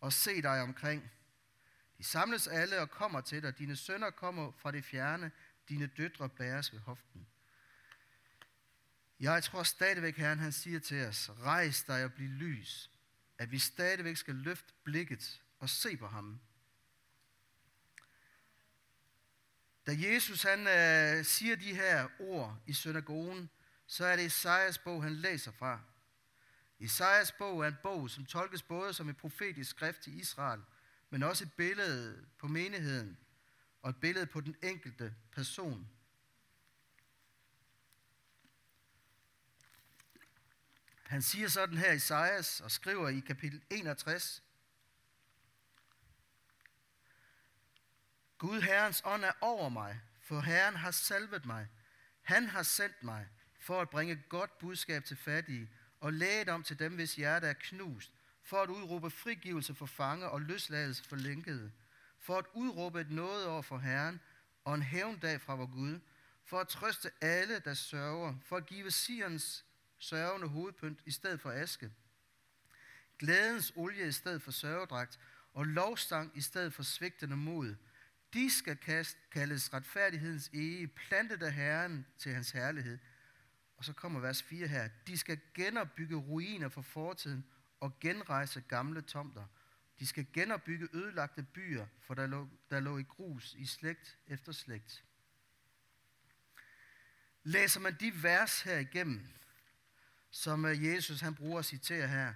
og 0.00 0.12
se 0.12 0.42
dig 0.42 0.62
omkring. 0.62 1.10
De 1.98 2.04
samles 2.04 2.46
alle 2.46 2.80
og 2.80 2.90
kommer 2.90 3.20
til 3.20 3.42
dig. 3.42 3.58
Dine 3.58 3.76
sønner 3.76 4.10
kommer 4.10 4.52
fra 4.58 4.72
det 4.72 4.84
fjerne. 4.84 5.30
Dine 5.68 5.86
døtre 5.86 6.28
bæres 6.28 6.72
ved 6.72 6.80
hoften. 6.80 7.26
Jeg 9.20 9.42
tror 9.42 9.62
stadigvæk, 9.62 10.16
Herren 10.16 10.38
han 10.38 10.52
siger 10.52 10.80
til 10.80 11.06
os, 11.06 11.30
rejs 11.30 11.84
dig 11.84 12.04
og 12.04 12.12
bliv 12.12 12.28
lys. 12.28 12.90
At 13.38 13.50
vi 13.50 13.58
stadigvæk 13.58 14.16
skal 14.16 14.34
løfte 14.34 14.72
blikket 14.84 15.42
og 15.58 15.68
se 15.68 15.96
på 15.96 16.06
ham. 16.06 16.40
Da 19.86 19.96
Jesus 19.98 20.42
han 20.42 20.60
øh, 20.60 21.24
siger 21.24 21.56
de 21.56 21.74
her 21.74 22.08
ord 22.18 22.62
i 22.66 22.72
synagogen, 22.72 23.50
så 23.86 24.04
er 24.04 24.16
det 24.16 24.26
Isaias 24.26 24.78
bog, 24.78 25.02
han 25.02 25.12
læser 25.12 25.52
fra. 25.52 25.80
Isaias 26.78 27.32
bog 27.32 27.60
er 27.60 27.68
en 27.68 27.76
bog, 27.82 28.10
som 28.10 28.26
tolkes 28.26 28.62
både 28.62 28.94
som 28.94 29.08
et 29.08 29.16
profetisk 29.16 29.70
skrift 29.70 30.00
til 30.00 30.20
Israel, 30.20 30.60
men 31.10 31.22
også 31.22 31.44
et 31.44 31.52
billede 31.52 32.26
på 32.38 32.48
menigheden 32.48 33.18
og 33.82 33.90
et 33.90 33.96
billede 33.96 34.26
på 34.26 34.40
den 34.40 34.56
enkelte 34.62 35.14
person. 35.32 35.88
Han 41.06 41.22
siger 41.22 41.48
sådan 41.48 41.78
her 41.78 41.92
i 41.92 41.96
Isaias 41.96 42.60
og 42.60 42.70
skriver 42.70 43.08
i 43.08 43.20
kapitel 43.20 43.62
61, 43.70 44.42
Gud 48.38 48.60
Herrens 48.60 49.02
ånd 49.04 49.24
er 49.24 49.32
over 49.40 49.68
mig, 49.68 50.00
for 50.20 50.40
Herren 50.40 50.76
har 50.76 50.90
salvet 50.90 51.46
mig. 51.46 51.68
Han 52.22 52.48
har 52.48 52.62
sendt 52.62 53.02
mig 53.02 53.28
for 53.60 53.80
at 53.80 53.90
bringe 53.90 54.22
godt 54.28 54.58
budskab 54.58 55.04
til 55.04 55.16
fattige 55.16 55.70
og 56.00 56.12
lægedom 56.12 56.62
til 56.62 56.78
dem, 56.78 56.94
hvis 56.94 57.16
hjerte 57.16 57.46
er 57.46 57.52
knust, 57.52 58.12
for 58.42 58.62
at 58.62 58.68
udråbe 58.68 59.10
frigivelse 59.10 59.74
for 59.74 59.86
fange 59.86 60.28
og 60.28 60.40
løsladelse 60.40 61.04
for 61.04 61.16
lænkede, 61.16 61.72
for 62.18 62.38
at 62.38 62.44
udråbe 62.54 63.00
et 63.00 63.10
noget 63.10 63.46
over 63.46 63.62
for 63.62 63.78
Herren 63.78 64.20
og 64.64 64.74
en 64.74 64.82
hævndag 64.82 65.40
fra 65.40 65.54
vor 65.54 65.66
Gud, 65.66 66.00
for 66.44 66.60
at 66.60 66.68
trøste 66.68 67.10
alle, 67.20 67.58
der 67.58 67.74
sørger, 67.74 68.34
for 68.42 68.56
at 68.56 68.66
give 68.66 68.90
Sions 68.90 69.65
sørgende 69.98 70.48
hovedpynt 70.48 71.00
i 71.04 71.10
stedet 71.10 71.40
for 71.40 71.50
aske, 71.50 71.90
glædens 73.18 73.72
olie 73.76 74.08
i 74.08 74.12
stedet 74.12 74.42
for 74.42 74.50
sørgedragt, 74.50 75.18
og 75.52 75.66
lovstang 75.66 76.32
i 76.34 76.40
stedet 76.40 76.72
for 76.72 76.82
svigtende 76.82 77.36
mod. 77.36 77.76
De 78.32 78.50
skal 78.50 78.76
kaldes 79.30 79.74
retfærdighedens 79.74 80.50
ege, 80.54 80.86
plantet 80.86 81.42
af 81.42 81.52
Herren 81.52 82.06
til 82.18 82.34
hans 82.34 82.50
herlighed. 82.50 82.98
Og 83.76 83.84
så 83.84 83.92
kommer 83.92 84.20
vers 84.20 84.42
4 84.42 84.68
her. 84.68 84.88
De 85.06 85.18
skal 85.18 85.40
genopbygge 85.54 86.16
ruiner 86.16 86.68
fra 86.68 86.82
fortiden 86.82 87.46
og 87.80 88.00
genrejse 88.00 88.60
gamle 88.60 89.02
tomter. 89.02 89.44
De 89.98 90.06
skal 90.06 90.26
genopbygge 90.32 90.88
ødelagte 90.92 91.42
byer, 91.42 91.86
for 92.00 92.14
der 92.14 92.26
lå, 92.26 92.48
der 92.70 92.80
lå 92.80 92.98
i 92.98 93.02
grus 93.02 93.54
i 93.58 93.66
slægt 93.66 94.18
efter 94.26 94.52
slægt. 94.52 95.04
Læser 97.42 97.80
man 97.80 97.96
de 98.00 98.22
vers 98.22 98.62
her 98.62 98.78
igennem, 98.78 99.28
som 100.36 100.64
øh, 100.64 100.84
Jesus 100.84 101.20
han 101.20 101.34
bruger 101.34 101.58
at 101.58 101.64
citere 101.64 102.08
her, 102.08 102.34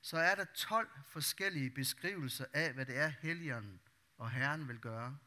så 0.00 0.18
er 0.18 0.34
der 0.34 0.44
12 0.44 0.88
forskellige 1.08 1.70
beskrivelser 1.70 2.44
af, 2.52 2.72
hvad 2.72 2.86
det 2.86 2.96
er, 2.98 3.08
Helligånden 3.08 3.80
og 4.18 4.30
Herren 4.30 4.68
vil 4.68 4.78
gøre. 4.78 5.18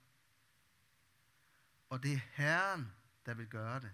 Og 1.90 2.04
det 2.04 2.14
er 2.14 2.20
Herren, 2.32 2.92
der 3.26 3.34
vil 3.34 3.48
gøre 3.48 3.80
det. 3.80 3.92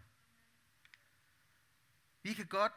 Vi 2.24 2.34
kan 2.34 2.46
godt, 2.46 2.72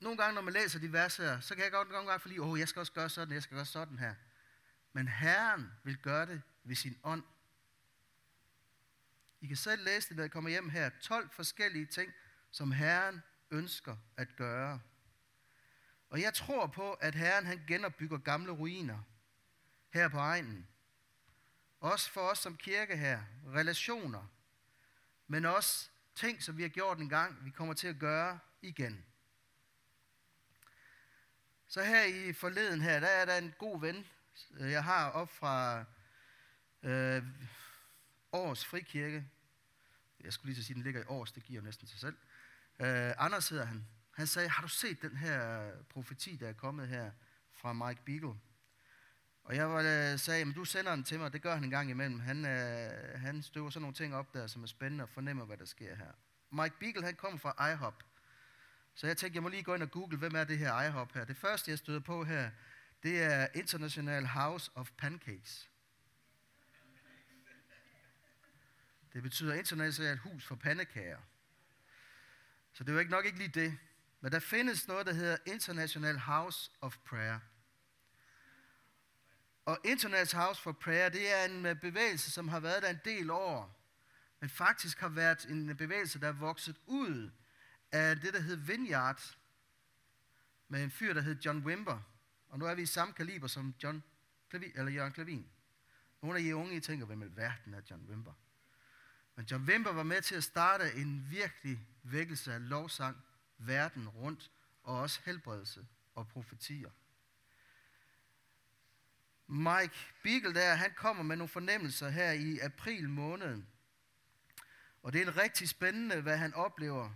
nogle 0.00 0.18
gange 0.18 0.34
når 0.34 0.42
man 0.42 0.52
læser 0.52 0.78
de 0.78 0.92
vers 0.92 1.16
her, 1.16 1.40
så 1.40 1.54
kan 1.54 1.64
jeg 1.64 1.72
godt 1.72 1.88
nogle 1.88 2.06
gange 2.06 2.20
forlige, 2.20 2.42
åh, 2.42 2.50
oh, 2.50 2.58
jeg 2.58 2.68
skal 2.68 2.80
også 2.80 2.92
gøre 2.92 3.08
sådan, 3.08 3.34
jeg 3.34 3.42
skal 3.42 3.56
gøre 3.56 3.66
sådan 3.66 3.98
her. 3.98 4.14
Men 4.92 5.08
Herren 5.08 5.72
vil 5.84 5.98
gøre 5.98 6.26
det 6.26 6.42
ved 6.64 6.76
sin 6.76 6.98
ånd. 7.04 7.24
I 9.40 9.46
kan 9.46 9.56
selv 9.56 9.84
læse 9.84 10.08
det, 10.08 10.16
når 10.16 10.24
I 10.24 10.28
kommer 10.28 10.50
hjem 10.50 10.68
her. 10.68 10.90
12 11.00 11.30
forskellige 11.30 11.86
ting, 11.86 12.12
som 12.50 12.72
Herren 12.72 13.22
ønsker 13.50 13.96
at 14.16 14.36
gøre. 14.36 14.80
Og 16.10 16.20
jeg 16.20 16.34
tror 16.34 16.66
på, 16.66 16.92
at 16.92 17.14
Herren 17.14 17.46
han 17.46 17.64
genopbygger 17.66 18.18
gamle 18.18 18.52
ruiner 18.52 18.98
her 19.90 20.08
på 20.08 20.18
egnen. 20.18 20.68
Også 21.80 22.10
for 22.10 22.20
os 22.20 22.38
som 22.38 22.56
kirke 22.56 22.96
her. 22.96 23.22
Relationer. 23.46 24.26
Men 25.26 25.44
også 25.44 25.90
ting, 26.14 26.42
som 26.42 26.56
vi 26.56 26.62
har 26.62 26.68
gjort 26.68 26.98
en 26.98 27.08
gang, 27.08 27.44
vi 27.44 27.50
kommer 27.50 27.74
til 27.74 27.88
at 27.88 27.98
gøre 27.98 28.38
igen. 28.62 29.04
Så 31.68 31.82
her 31.82 32.04
i 32.04 32.32
forleden 32.32 32.80
her, 32.80 33.00
der 33.00 33.06
er 33.06 33.24
der 33.24 33.38
en 33.38 33.54
god 33.58 33.80
ven, 33.80 34.06
jeg 34.58 34.84
har 34.84 35.10
op 35.10 35.30
fra 35.30 35.84
øh, 36.82 37.22
Års 38.32 38.64
Frikirke. 38.64 39.24
Jeg 40.20 40.32
skulle 40.32 40.52
lige 40.52 40.62
så 40.62 40.66
sige, 40.66 40.74
at 40.74 40.76
den 40.76 40.82
ligger 40.82 41.00
i 41.00 41.04
Års, 41.04 41.32
det 41.32 41.42
giver 41.42 41.62
næsten 41.62 41.86
sig 41.86 42.00
selv. 42.00 42.16
Øh, 42.80 43.12
Anders 43.18 43.48
hedder 43.48 43.64
han. 43.64 43.86
Han 44.10 44.26
sagde, 44.26 44.48
har 44.48 44.62
du 44.62 44.68
set 44.68 45.02
den 45.02 45.16
her 45.16 45.66
øh, 45.66 45.72
profeti, 45.88 46.36
der 46.36 46.48
er 46.48 46.52
kommet 46.52 46.88
her 46.88 47.10
fra 47.52 47.72
Mike 47.72 48.00
Beagle? 48.04 48.34
Og 49.44 49.56
jeg 49.56 49.70
var, 49.70 50.12
uh, 50.12 50.18
sagde, 50.18 50.44
men 50.44 50.54
du 50.54 50.64
sender 50.64 50.94
den 50.94 51.04
til 51.04 51.18
mig, 51.18 51.32
det 51.32 51.42
gør 51.42 51.54
han 51.54 51.64
en 51.64 51.70
gang 51.70 51.90
imellem. 51.90 52.20
Han, 52.20 52.44
uh, 52.44 53.20
han 53.20 53.42
støver 53.42 53.70
sådan 53.70 53.82
nogle 53.82 53.94
ting 53.94 54.14
op 54.14 54.34
der, 54.34 54.46
som 54.46 54.62
er 54.62 54.66
spændende 54.66 55.04
og 55.04 55.08
fornemmer, 55.08 55.44
hvad 55.44 55.56
der 55.56 55.64
sker 55.64 55.94
her. 55.94 56.12
Mike 56.50 56.74
Beagle, 56.80 57.04
han 57.04 57.14
kommer 57.14 57.38
fra 57.38 57.70
IHOP. 57.70 58.02
Så 58.94 59.06
jeg 59.06 59.16
tænkte, 59.16 59.36
jeg 59.36 59.42
må 59.42 59.48
lige 59.48 59.62
gå 59.62 59.74
ind 59.74 59.82
og 59.82 59.90
google, 59.90 60.18
hvem 60.18 60.34
er 60.34 60.44
det 60.44 60.58
her 60.58 60.82
IHOP 60.82 61.12
her. 61.14 61.24
Det 61.24 61.36
første, 61.36 61.70
jeg 61.70 61.78
støder 61.78 62.00
på 62.00 62.24
her, 62.24 62.50
det 63.02 63.22
er 63.22 63.46
International 63.54 64.26
House 64.26 64.70
of 64.74 64.90
Pancakes. 64.98 65.70
Det 69.12 69.22
betyder 69.22 69.54
internationalt 69.54 70.20
hus 70.20 70.46
for 70.46 70.54
pandekager. 70.54 71.18
Så 72.72 72.84
det 72.84 72.94
var 72.94 73.00
ikke 73.00 73.12
nok 73.12 73.26
ikke 73.26 73.38
lige 73.38 73.60
det. 73.60 73.78
Men 74.20 74.32
der 74.32 74.38
findes 74.38 74.88
noget, 74.88 75.06
der 75.06 75.12
hedder 75.12 75.36
International 75.46 76.18
House 76.18 76.70
of 76.80 76.96
Prayer. 76.98 77.38
Og 79.64 79.78
International 79.84 80.46
House 80.46 80.62
for 80.62 80.72
Prayer, 80.72 81.08
det 81.08 81.34
er 81.34 81.44
en 81.44 81.66
øh, 81.66 81.80
bevægelse, 81.80 82.30
som 82.30 82.48
har 82.48 82.60
været 82.60 82.82
der 82.82 82.90
en 82.90 83.00
del 83.04 83.30
år. 83.30 83.80
Men 84.40 84.50
faktisk 84.50 85.00
har 85.00 85.08
været 85.08 85.44
en 85.44 85.68
øh, 85.70 85.76
bevægelse, 85.76 86.20
der 86.20 86.28
er 86.28 86.32
vokset 86.32 86.76
ud 86.86 87.30
af 87.92 88.20
det, 88.20 88.34
der 88.34 88.40
hed 88.40 88.56
Vineyard, 88.56 89.36
med 90.68 90.84
en 90.84 90.90
fyr, 90.90 91.14
der 91.14 91.20
hed 91.20 91.36
John 91.44 91.58
Wimber. 91.66 92.00
Og 92.48 92.58
nu 92.58 92.66
er 92.66 92.74
vi 92.74 92.82
i 92.82 92.86
samme 92.86 93.14
kaliber 93.14 93.46
som 93.46 93.74
John 93.82 94.02
Clavin, 94.50 94.72
eller 94.74 94.92
Jørgen 94.92 95.12
Klavin. 95.12 95.50
Nogle 96.22 96.38
af 96.38 96.44
jer 96.44 96.54
unge, 96.54 96.74
I 96.74 96.80
tænker, 96.80 97.06
hvem 97.06 97.22
i 97.22 97.36
verden 97.36 97.74
er 97.74 97.80
John 97.90 98.04
Wimber? 98.08 98.32
Men 99.40 99.46
John 99.46 99.64
Wimber 99.64 99.92
var 99.92 100.02
med 100.02 100.22
til 100.22 100.34
at 100.34 100.44
starte 100.44 100.94
en 100.94 101.26
virkelig 101.30 101.86
vækkelse 102.02 102.54
af 102.54 102.68
lovsang 102.68 103.16
verden 103.58 104.08
rundt, 104.08 104.50
og 104.82 104.98
også 104.98 105.20
helbredelse 105.24 105.86
og 106.14 106.28
profetier. 106.28 106.90
Mike 109.46 109.94
Beagle 110.22 110.54
der, 110.54 110.74
han 110.74 110.92
kommer 110.96 111.22
med 111.22 111.36
nogle 111.36 111.48
fornemmelser 111.48 112.08
her 112.08 112.32
i 112.32 112.58
april 112.58 113.08
måned. 113.08 113.62
Og 115.02 115.12
det 115.12 115.28
er 115.28 115.36
rigtig 115.36 115.68
spændende, 115.68 116.20
hvad 116.20 116.36
han 116.36 116.54
oplever. 116.54 117.10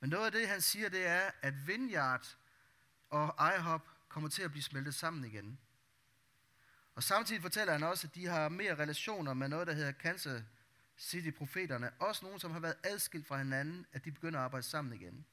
Men 0.00 0.10
noget 0.10 0.26
af 0.26 0.32
det, 0.32 0.48
han 0.48 0.60
siger, 0.60 0.88
det 0.88 1.06
er, 1.06 1.30
at 1.42 1.66
Vineyard 1.66 2.36
og 3.10 3.54
IHOP 3.56 3.82
kommer 4.08 4.28
til 4.28 4.42
at 4.42 4.50
blive 4.50 4.62
smeltet 4.62 4.94
sammen 4.94 5.24
igen. 5.24 5.58
Og 6.94 7.02
samtidig 7.02 7.42
fortæller 7.42 7.72
han 7.72 7.82
også, 7.82 8.06
at 8.06 8.14
de 8.14 8.26
har 8.26 8.48
mere 8.48 8.74
relationer 8.74 9.34
med 9.34 9.48
noget, 9.48 9.66
der 9.66 9.72
hedder 9.72 9.92
Kansas 10.96 11.22
de 11.22 11.32
profeterne, 11.32 11.90
Også 11.98 12.24
nogen, 12.24 12.40
som 12.40 12.50
har 12.50 12.60
været 12.60 12.76
adskilt 12.84 13.26
fra 13.26 13.38
hinanden, 13.38 13.86
at 13.92 14.04
de 14.04 14.12
begynder 14.12 14.38
at 14.38 14.44
arbejde 14.44 14.66
sammen 14.66 14.92
igen. 14.92 15.26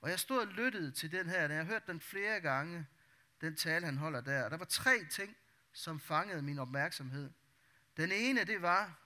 Og 0.00 0.10
jeg 0.10 0.20
stod 0.20 0.38
og 0.38 0.46
lyttede 0.46 0.90
til 0.90 1.12
den 1.12 1.28
her, 1.28 1.44
og 1.44 1.54
jeg 1.54 1.64
hørte 1.64 1.86
den 1.86 2.00
flere 2.00 2.40
gange, 2.40 2.86
den 3.40 3.56
tale, 3.56 3.86
han 3.86 3.96
holder 3.96 4.20
der. 4.20 4.44
Og 4.44 4.50
der 4.50 4.56
var 4.56 4.64
tre 4.64 5.04
ting, 5.10 5.36
som 5.72 6.00
fangede 6.00 6.42
min 6.42 6.58
opmærksomhed. 6.58 7.30
Den 7.96 8.12
ene, 8.12 8.44
det 8.44 8.62
var, 8.62 8.98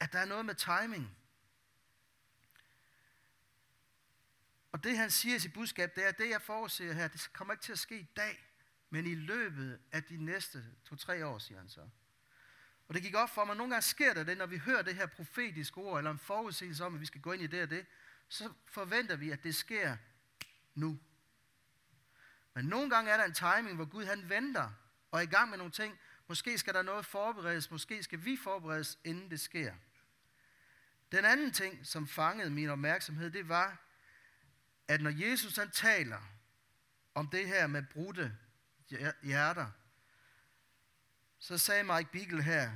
at 0.00 0.12
der 0.12 0.18
er 0.18 0.24
noget 0.24 0.46
med 0.46 0.54
timing. 0.54 1.16
Og 4.72 4.84
det 4.84 4.98
han 4.98 5.10
siger 5.10 5.36
i 5.36 5.38
sit 5.38 5.52
budskab, 5.52 5.94
det 5.94 6.04
er, 6.04 6.08
at 6.08 6.18
det 6.18 6.30
jeg 6.30 6.42
forudser 6.42 6.92
her, 6.92 7.08
det 7.08 7.32
kommer 7.32 7.54
ikke 7.54 7.64
til 7.64 7.72
at 7.72 7.78
ske 7.78 7.98
i 7.98 8.08
dag, 8.16 8.48
men 8.90 9.06
i 9.06 9.14
løbet 9.14 9.80
af 9.92 10.04
de 10.04 10.16
næste 10.16 10.64
to-tre 10.84 11.26
år, 11.26 11.38
siger 11.38 11.58
han 11.58 11.68
så. 11.68 11.88
Og 12.92 12.94
det 12.94 13.02
gik 13.02 13.14
op 13.14 13.30
for 13.30 13.44
mig, 13.44 13.56
nogle 13.56 13.72
gange 13.72 13.82
sker 13.82 14.14
der 14.14 14.24
det, 14.24 14.38
når 14.38 14.46
vi 14.46 14.58
hører 14.58 14.82
det 14.82 14.94
her 14.94 15.06
profetiske 15.06 15.78
ord, 15.78 15.98
eller 15.98 16.10
en 16.10 16.18
forudsigelse 16.18 16.84
om, 16.84 16.94
at 16.94 17.00
vi 17.00 17.06
skal 17.06 17.20
gå 17.20 17.32
ind 17.32 17.42
i 17.42 17.46
det 17.46 17.62
og 17.62 17.70
det, 17.70 17.86
så 18.28 18.52
forventer 18.66 19.16
vi, 19.16 19.30
at 19.30 19.44
det 19.44 19.54
sker 19.54 19.96
nu. 20.74 20.98
Men 22.54 22.64
nogle 22.64 22.90
gange 22.90 23.10
er 23.10 23.16
der 23.16 23.24
en 23.24 23.32
timing, 23.32 23.76
hvor 23.76 23.84
Gud 23.84 24.04
han 24.04 24.28
venter 24.28 24.70
og 25.10 25.18
er 25.18 25.22
i 25.22 25.26
gang 25.26 25.50
med 25.50 25.58
nogle 25.58 25.72
ting. 25.72 25.98
Måske 26.28 26.58
skal 26.58 26.74
der 26.74 26.82
noget 26.82 27.06
forberedes, 27.06 27.70
måske 27.70 28.02
skal 28.02 28.24
vi 28.24 28.36
forberedes, 28.36 28.98
inden 29.04 29.30
det 29.30 29.40
sker. 29.40 29.74
Den 31.12 31.24
anden 31.24 31.52
ting, 31.52 31.86
som 31.86 32.08
fangede 32.08 32.50
min 32.50 32.68
opmærksomhed, 32.68 33.30
det 33.30 33.48
var, 33.48 33.78
at 34.88 35.00
når 35.00 35.10
Jesus 35.10 35.56
han 35.56 35.70
taler 35.70 36.20
om 37.14 37.28
det 37.28 37.46
her 37.46 37.66
med 37.66 37.82
brudte 37.82 38.36
hjerter, 39.22 39.70
så 41.42 41.58
sagde 41.58 41.84
Mike 41.84 42.12
Beagle 42.12 42.42
her, 42.42 42.72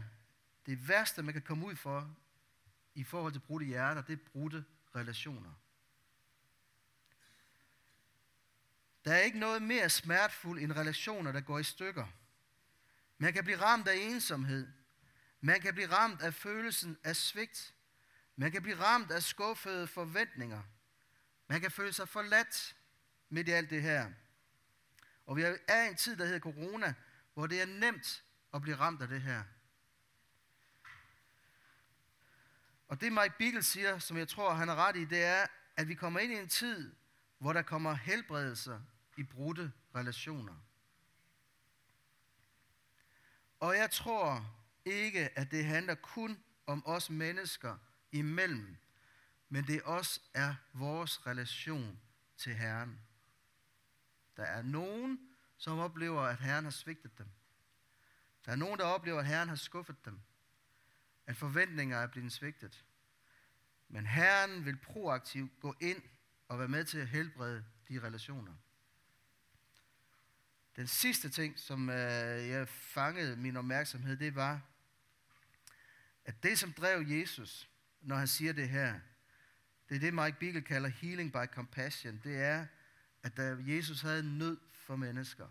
det 0.67 0.89
værste, 0.89 1.23
man 1.23 1.33
kan 1.33 1.43
komme 1.43 1.67
ud 1.67 1.77
for 1.77 2.17
i 2.95 3.05
forhold 3.05 3.33
til 3.33 3.41
brudte 3.41 3.67
hjerter, 3.67 4.03
det 4.03 4.13
er 4.13 4.31
brudte 4.33 4.65
relationer. 4.97 5.53
Der 9.05 9.13
er 9.15 9.19
ikke 9.19 9.39
noget 9.39 9.63
mere 9.63 9.91
smertefuldt 9.91 10.63
end 10.63 10.73
relationer, 10.73 11.33
der 11.33 11.41
går 11.41 11.59
i 11.59 11.63
stykker. 11.63 12.07
Man 13.19 13.33
kan 13.33 13.45
blive 13.45 13.61
ramt 13.61 13.89
af 13.89 13.95
ensomhed. 13.97 14.69
Man 15.41 15.61
kan 15.61 15.75
blive 15.75 15.93
ramt 15.93 16.23
af 16.23 16.35
følelsen 16.35 16.99
af 17.05 17.17
svigt. 17.17 17.75
Man 18.37 18.53
kan 18.53 18.63
blive 18.63 18.81
ramt 18.81 19.11
af 19.11 19.23
skuffede 19.23 19.87
forventninger. 19.87 20.63
Man 21.49 21.61
kan 21.61 21.71
føle 21.71 21.93
sig 21.93 22.09
forladt 22.09 22.77
midt 23.29 23.49
i 23.49 23.51
alt 23.51 23.71
det 23.71 23.83
her. 23.83 24.13
Og 25.27 25.37
vi 25.37 25.43
er 25.69 25.83
i 25.83 25.89
en 25.89 25.97
tid, 25.97 26.17
der 26.17 26.25
hedder 26.25 26.41
corona, 26.41 26.95
hvor 27.35 27.47
det 27.47 27.61
er 27.61 27.67
nemt 27.67 28.23
at 28.55 28.63
blive 28.63 28.77
ramt 28.77 29.03
af 29.03 29.09
det 29.09 29.23
her. 29.23 29.43
Og 32.89 33.01
det 33.01 33.13
Mike 33.13 33.35
Beagle 33.39 33.63
siger, 33.63 33.99
som 33.99 34.17
jeg 34.17 34.29
tror, 34.29 34.55
han 34.55 34.69
er 34.69 34.75
ret 34.75 34.97
i, 34.97 35.05
det 35.05 35.25
er, 35.25 35.47
at 35.77 35.89
vi 35.89 35.95
kommer 35.95 36.21
ind 36.21 36.33
i 36.33 36.37
en 36.37 36.49
tid, 36.49 36.95
hvor 37.39 37.53
der 37.53 37.63
kommer 37.63 37.95
helbredelser 37.95 38.81
i 39.17 39.23
brudte 39.23 39.73
relationer. 39.95 40.55
Og 43.61 43.77
jeg 43.77 43.91
tror 43.91 44.57
ikke, 44.85 45.39
at 45.39 45.51
det 45.51 45.65
handler 45.65 45.95
kun 45.95 46.43
om 46.67 46.87
os 46.87 47.11
mennesker 47.11 47.77
imellem, 48.13 48.77
men 49.49 49.67
det 49.67 49.83
også 49.83 50.21
er 50.35 50.55
vores 50.73 51.27
relation 51.27 52.01
til 52.37 52.55
Herren. 52.55 53.01
Der 54.37 54.43
er 54.43 54.63
nogen, 54.63 55.21
som 55.57 55.79
oplever, 55.79 56.23
at 56.23 56.39
Herren 56.39 56.65
har 56.65 56.71
svigtet 56.71 57.19
dem. 57.19 57.27
Der 58.47 58.53
er 58.53 58.57
nogen, 58.57 58.79
der 58.79 58.85
oplever, 58.85 59.21
at 59.21 59.27
Herren 59.27 59.49
har 59.49 59.57
skuffet 59.57 60.05
dem. 60.05 60.21
At 61.27 61.37
forventninger 61.37 61.99
er 61.99 62.07
blevet 62.07 62.33
svigtet. 62.33 62.85
Men 63.89 64.07
Herren 64.07 64.65
vil 64.65 64.77
proaktivt 64.77 65.61
gå 65.61 65.75
ind 65.81 66.03
og 66.49 66.59
være 66.59 66.69
med 66.69 66.85
til 66.85 66.99
at 66.99 67.09
helbrede 67.09 67.65
de 67.89 68.01
relationer. 68.03 68.55
Den 70.77 70.87
sidste 70.87 71.29
ting, 71.29 71.59
som 71.59 71.91
øh, 71.91 72.49
jeg 72.49 72.69
fangede 72.69 73.37
min 73.37 73.57
opmærksomhed, 73.57 74.17
det 74.17 74.35
var, 74.35 74.63
at 76.25 76.43
det, 76.43 76.59
som 76.59 76.73
drev 76.73 77.07
Jesus, 77.09 77.71
når 78.01 78.17
han 78.17 78.29
siger 78.29 78.53
det 78.53 78.69
her, 78.69 79.01
det 79.89 79.95
er 79.95 80.01
det, 80.01 80.15
Mike 80.15 80.37
Beagle 80.41 80.63
kalder 80.63 80.89
healing 80.89 81.33
by 81.33 81.47
compassion. 81.47 82.21
Det 82.25 82.37
er, 82.37 82.67
at 83.23 83.37
da 83.37 83.57
Jesus 83.61 84.01
havde 84.01 84.39
nød 84.39 84.59
for 84.73 84.97
mennesker. 84.97 85.49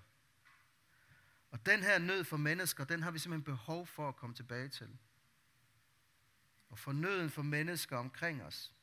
Og 1.56 1.66
den 1.66 1.84
her 1.84 2.00
nød 2.00 2.24
for 2.24 2.38
mennesker, 2.38 2.84
den 2.84 3.04
har 3.04 3.12
vi 3.12 3.20
simpelthen 3.20 3.44
behov 3.44 3.88
for 3.88 4.10
at 4.10 4.16
komme 4.16 4.36
tilbage 4.36 4.70
til. 4.70 4.98
Og 6.70 6.80
for 6.80 6.92
nøden 6.92 7.30
for 7.30 7.42
mennesker 7.42 7.98
omkring 7.98 8.44
os. 8.44 8.74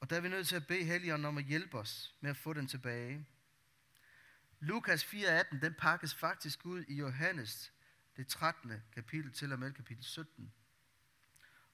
Og 0.00 0.10
der 0.10 0.16
er 0.16 0.20
vi 0.20 0.28
nødt 0.28 0.48
til 0.48 0.56
at 0.56 0.66
bede 0.66 0.84
Helligånden 0.84 1.24
om 1.24 1.38
at 1.38 1.44
hjælpe 1.44 1.78
os 1.78 2.16
med 2.20 2.30
at 2.30 2.36
få 2.36 2.52
den 2.52 2.66
tilbage. 2.66 3.26
Lukas 4.60 5.04
4:18, 5.04 5.60
den 5.60 5.74
pakkes 5.74 6.14
faktisk 6.14 6.66
ud 6.66 6.84
i 6.88 6.94
Johannes, 6.94 7.72
det 8.16 8.26
13. 8.26 8.72
kapitel 8.92 9.32
til 9.32 9.52
og 9.52 9.58
med 9.58 9.72
kapitel 9.72 10.04
17. 10.04 10.52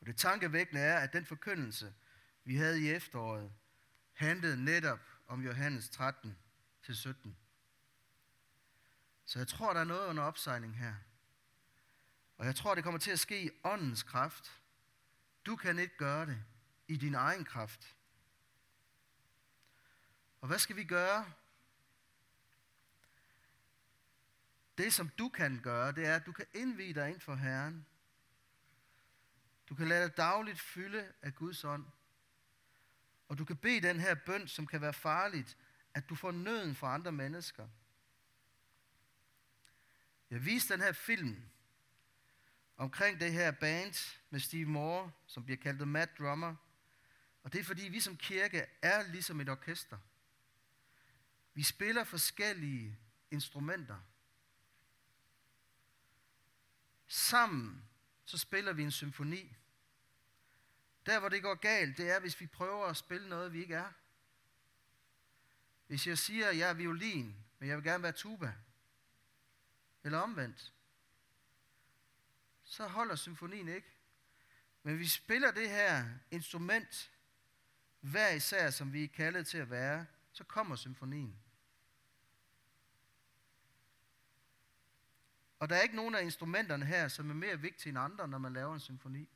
Og 0.00 0.06
det 0.06 0.16
tankevækkende 0.16 0.80
er, 0.80 0.98
at 0.98 1.12
den 1.12 1.26
forkyndelse, 1.26 1.94
vi 2.44 2.56
havde 2.56 2.82
i 2.82 2.90
efteråret, 2.90 3.52
handlede 4.12 4.64
netop 4.64 5.00
om 5.26 5.42
Johannes 5.42 5.90
13 5.90 6.38
til 6.82 6.96
17. 6.96 7.36
Så 9.30 9.38
jeg 9.38 9.48
tror, 9.48 9.72
der 9.72 9.80
er 9.80 9.84
noget 9.84 10.06
under 10.06 10.22
opsejling 10.22 10.76
her. 10.76 10.94
Og 12.36 12.46
jeg 12.46 12.56
tror, 12.56 12.74
det 12.74 12.84
kommer 12.84 13.00
til 13.00 13.10
at 13.10 13.20
ske 13.20 13.42
i 13.42 13.50
åndens 13.64 14.02
kraft. 14.02 14.60
Du 15.46 15.56
kan 15.56 15.78
ikke 15.78 15.96
gøre 15.96 16.26
det 16.26 16.44
i 16.88 16.96
din 16.96 17.14
egen 17.14 17.44
kraft. 17.44 17.96
Og 20.40 20.48
hvad 20.48 20.58
skal 20.58 20.76
vi 20.76 20.84
gøre? 20.84 21.32
Det, 24.78 24.92
som 24.92 25.08
du 25.08 25.28
kan 25.28 25.60
gøre, 25.62 25.92
det 25.92 26.06
er, 26.06 26.16
at 26.16 26.26
du 26.26 26.32
kan 26.32 26.46
indvide 26.54 27.00
dig 27.00 27.10
ind 27.10 27.20
for 27.20 27.34
Herren. 27.34 27.86
Du 29.68 29.74
kan 29.74 29.88
lade 29.88 30.08
dig 30.08 30.16
dagligt 30.16 30.60
fylde 30.60 31.12
af 31.22 31.34
Guds 31.34 31.64
ånd. 31.64 31.86
Og 33.28 33.38
du 33.38 33.44
kan 33.44 33.56
bede 33.56 33.88
den 33.88 34.00
her 34.00 34.14
bøn, 34.14 34.48
som 34.48 34.66
kan 34.66 34.80
være 34.80 34.94
farligt, 34.94 35.56
at 35.94 36.08
du 36.08 36.14
får 36.14 36.30
nøden 36.30 36.74
fra 36.74 36.94
andre 36.94 37.12
mennesker. 37.12 37.68
Jeg 40.30 40.44
viste 40.44 40.72
den 40.72 40.80
her 40.80 40.92
film 40.92 41.42
omkring 42.76 43.20
det 43.20 43.32
her 43.32 43.50
band 43.50 44.16
med 44.30 44.40
Steve 44.40 44.66
Moore, 44.66 45.12
som 45.26 45.44
bliver 45.44 45.56
kaldt 45.56 45.88
Mad 45.88 46.06
Drummer. 46.18 46.56
Og 47.42 47.52
det 47.52 47.60
er 47.60 47.64
fordi, 47.64 47.88
vi 47.88 48.00
som 48.00 48.16
kirke 48.16 48.66
er 48.82 49.02
ligesom 49.02 49.40
et 49.40 49.48
orkester. 49.48 49.98
Vi 51.54 51.62
spiller 51.62 52.04
forskellige 52.04 52.98
instrumenter. 53.30 53.98
Sammen 57.06 57.84
så 58.24 58.38
spiller 58.38 58.72
vi 58.72 58.82
en 58.82 58.90
symfoni. 58.90 59.56
Der, 61.06 61.20
hvor 61.20 61.28
det 61.28 61.42
går 61.42 61.54
galt, 61.54 61.96
det 61.96 62.10
er, 62.10 62.20
hvis 62.20 62.40
vi 62.40 62.46
prøver 62.46 62.86
at 62.86 62.96
spille 62.96 63.28
noget, 63.28 63.52
vi 63.52 63.60
ikke 63.60 63.74
er. 63.74 63.92
Hvis 65.86 66.06
jeg 66.06 66.18
siger, 66.18 66.48
at 66.48 66.58
jeg 66.58 66.70
er 66.70 66.74
violin, 66.74 67.36
men 67.58 67.68
jeg 67.68 67.76
vil 67.76 67.84
gerne 67.84 68.02
være 68.02 68.12
tuba, 68.12 68.54
eller 70.04 70.18
omvendt, 70.18 70.72
så 72.64 72.86
holder 72.86 73.16
symfonien 73.16 73.68
ikke. 73.68 73.96
Men 74.82 74.98
vi 74.98 75.08
spiller 75.08 75.50
det 75.50 75.70
her 75.70 76.08
instrument, 76.30 77.12
hver 78.00 78.30
især, 78.30 78.70
som 78.70 78.92
vi 78.92 79.04
er 79.04 79.08
kaldet 79.08 79.46
til 79.46 79.58
at 79.58 79.70
være, 79.70 80.06
så 80.32 80.44
kommer 80.44 80.76
symfonien. 80.76 81.38
Og 85.58 85.68
der 85.68 85.76
er 85.76 85.80
ikke 85.80 85.96
nogen 85.96 86.14
af 86.14 86.22
instrumenterne 86.22 86.86
her, 86.86 87.08
som 87.08 87.30
er 87.30 87.34
mere 87.34 87.60
vigtige 87.60 87.90
end 87.90 87.98
andre, 87.98 88.28
når 88.28 88.38
man 88.38 88.52
laver 88.52 88.74
en 88.74 88.80
symfoni. 88.80 89.28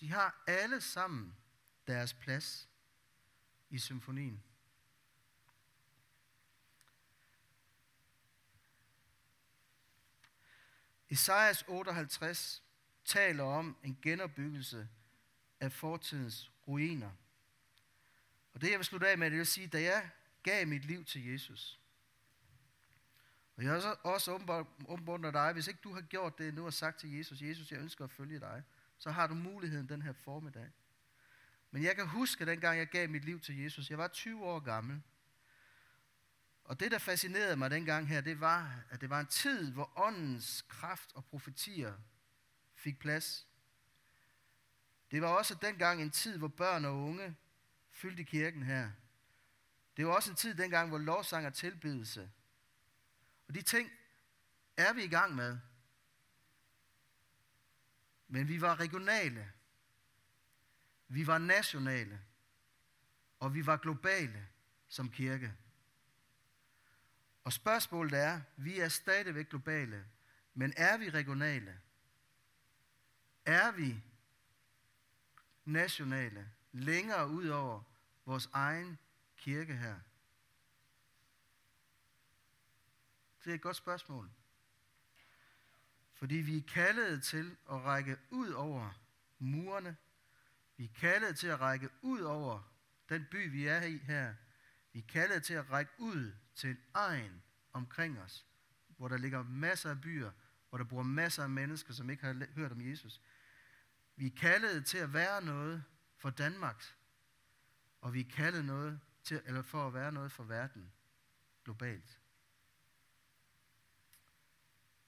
De 0.00 0.10
har 0.10 0.42
alle 0.46 0.80
sammen 0.80 1.36
deres 1.86 2.14
plads 2.14 2.68
i 3.70 3.78
symfonien. 3.78 4.42
Esajas 11.12 11.64
58 11.68 12.62
taler 13.04 13.44
om 13.44 13.76
en 13.82 13.98
genopbyggelse 14.02 14.88
af 15.60 15.72
fortidens 15.72 16.50
ruiner. 16.68 17.10
Og 18.54 18.60
det 18.60 18.70
jeg 18.70 18.78
vil 18.78 18.84
slutte 18.84 19.08
af 19.08 19.18
med, 19.18 19.30
det 19.30 19.38
vil 19.38 19.46
sige, 19.46 19.66
da 19.66 19.82
jeg 19.82 20.10
gav 20.42 20.66
mit 20.66 20.84
liv 20.84 21.04
til 21.04 21.26
Jesus, 21.26 21.80
Og 23.56 23.64
jeg 23.64 23.72
har 23.72 24.00
også 24.02 24.32
åbenbart 24.88 25.34
dig, 25.34 25.52
hvis 25.52 25.68
ikke 25.68 25.80
du 25.84 25.94
har 25.94 26.00
gjort 26.00 26.38
det 26.38 26.54
nu 26.54 26.66
og 26.66 26.72
sagt 26.72 27.00
til 27.00 27.12
Jesus, 27.16 27.42
Jesus, 27.42 27.72
jeg 27.72 27.80
ønsker 27.80 28.04
at 28.04 28.10
følge 28.10 28.40
dig, 28.40 28.62
så 28.98 29.10
har 29.10 29.26
du 29.26 29.34
muligheden 29.34 29.88
den 29.88 30.02
her 30.02 30.12
formiddag. 30.12 30.70
Men 31.70 31.82
jeg 31.82 31.96
kan 31.96 32.08
huske, 32.08 32.46
dengang 32.46 32.78
jeg 32.78 32.88
gav 32.88 33.08
mit 33.08 33.24
liv 33.24 33.40
til 33.40 33.62
Jesus, 33.62 33.90
jeg 33.90 33.98
var 33.98 34.08
20 34.08 34.44
år 34.44 34.60
gammel. 34.60 35.02
Og 36.64 36.80
det, 36.80 36.90
der 36.90 36.98
fascinerede 36.98 37.56
mig 37.56 37.70
dengang 37.70 38.08
her, 38.08 38.20
det 38.20 38.40
var, 38.40 38.84
at 38.90 39.00
det 39.00 39.10
var 39.10 39.20
en 39.20 39.26
tid, 39.26 39.72
hvor 39.72 39.92
åndens 39.96 40.64
kraft 40.68 41.12
og 41.14 41.24
profetier 41.24 41.94
fik 42.74 42.98
plads. 42.98 43.46
Det 45.10 45.22
var 45.22 45.28
også 45.28 45.54
dengang 45.54 46.02
en 46.02 46.10
tid, 46.10 46.38
hvor 46.38 46.48
børn 46.48 46.84
og 46.84 47.02
unge 47.02 47.36
fyldte 47.90 48.24
kirken 48.24 48.62
her. 48.62 48.90
Det 49.96 50.06
var 50.06 50.12
også 50.12 50.30
en 50.30 50.36
tid 50.36 50.54
dengang, 50.54 50.88
hvor 50.88 50.98
lovsang 50.98 51.46
og 51.46 51.54
tilbedelse. 51.54 52.30
Og 53.48 53.54
de 53.54 53.62
ting 53.62 53.90
er 54.76 54.92
vi 54.92 55.04
i 55.04 55.08
gang 55.08 55.34
med. 55.34 55.58
Men 58.28 58.48
vi 58.48 58.60
var 58.60 58.80
regionale. 58.80 59.52
Vi 61.08 61.26
var 61.26 61.38
nationale. 61.38 62.20
Og 63.38 63.54
vi 63.54 63.66
var 63.66 63.76
globale 63.76 64.46
som 64.88 65.10
kirke. 65.10 65.54
Og 67.44 67.52
spørgsmålet 67.52 68.18
er, 68.18 68.40
vi 68.56 68.78
er 68.78 68.88
stadigvæk 68.88 69.48
globale, 69.48 70.04
men 70.54 70.72
er 70.76 70.96
vi 70.96 71.10
regionale? 71.10 71.80
Er 73.44 73.72
vi 73.72 74.02
nationale, 75.64 76.50
længere 76.72 77.28
ud 77.28 77.48
over 77.48 77.82
vores 78.26 78.48
egen 78.52 78.98
kirke 79.36 79.76
her? 79.76 79.98
Det 83.44 83.50
er 83.50 83.54
et 83.54 83.60
godt 83.60 83.76
spørgsmål. 83.76 84.30
Fordi 86.14 86.34
vi 86.34 86.56
er 86.56 86.62
kaldet 86.68 87.22
til 87.22 87.56
at 87.70 87.84
række 87.84 88.18
ud 88.30 88.50
over 88.50 89.00
murene. 89.38 89.96
Vi 90.76 90.84
er 90.84 91.00
kaldet 91.00 91.38
til 91.38 91.46
at 91.46 91.60
række 91.60 91.88
ud 92.02 92.20
over 92.20 92.62
den 93.08 93.26
by, 93.30 93.50
vi 93.50 93.66
er 93.66 93.82
i 93.82 93.96
her. 93.98 94.34
Vi 94.92 94.98
er 94.98 95.06
kaldet 95.08 95.42
til 95.42 95.54
at 95.54 95.70
række 95.70 95.92
ud 95.98 96.32
til 96.54 96.70
en 96.70 96.78
egen 96.94 97.42
omkring 97.72 98.20
os, 98.20 98.46
hvor 98.96 99.08
der 99.08 99.16
ligger 99.16 99.42
masser 99.42 99.90
af 99.90 100.00
byer, 100.00 100.30
hvor 100.68 100.78
der 100.78 100.84
bor 100.84 101.02
masser 101.02 101.42
af 101.42 101.50
mennesker, 101.50 101.92
som 101.92 102.10
ikke 102.10 102.24
har 102.24 102.46
hørt 102.54 102.72
om 102.72 102.80
Jesus. 102.90 103.20
Vi 104.16 104.26
er 104.26 104.36
kaldet 104.36 104.86
til 104.86 104.98
at 104.98 105.12
være 105.12 105.44
noget 105.44 105.84
for 106.16 106.30
Danmark, 106.30 106.84
og 108.00 108.14
vi 108.14 108.20
er 108.20 108.30
kaldet 108.30 108.64
noget 108.64 109.00
til, 109.22 109.42
eller 109.44 109.62
for 109.62 109.86
at 109.86 109.94
være 109.94 110.12
noget 110.12 110.32
for 110.32 110.44
verden 110.44 110.92
globalt. 111.64 112.20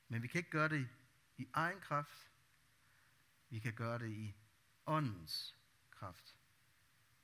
Men 0.09 0.23
vi 0.23 0.29
kan 0.29 0.39
ikke 0.39 0.51
gøre 0.51 0.69
det 0.69 0.89
i 1.37 1.49
egen 1.53 1.81
kraft. 1.81 2.31
Vi 3.49 3.59
kan 3.59 3.73
gøre 3.73 3.99
det 3.99 4.11
i 4.11 4.35
åndens 4.87 5.57
kraft. 5.91 6.37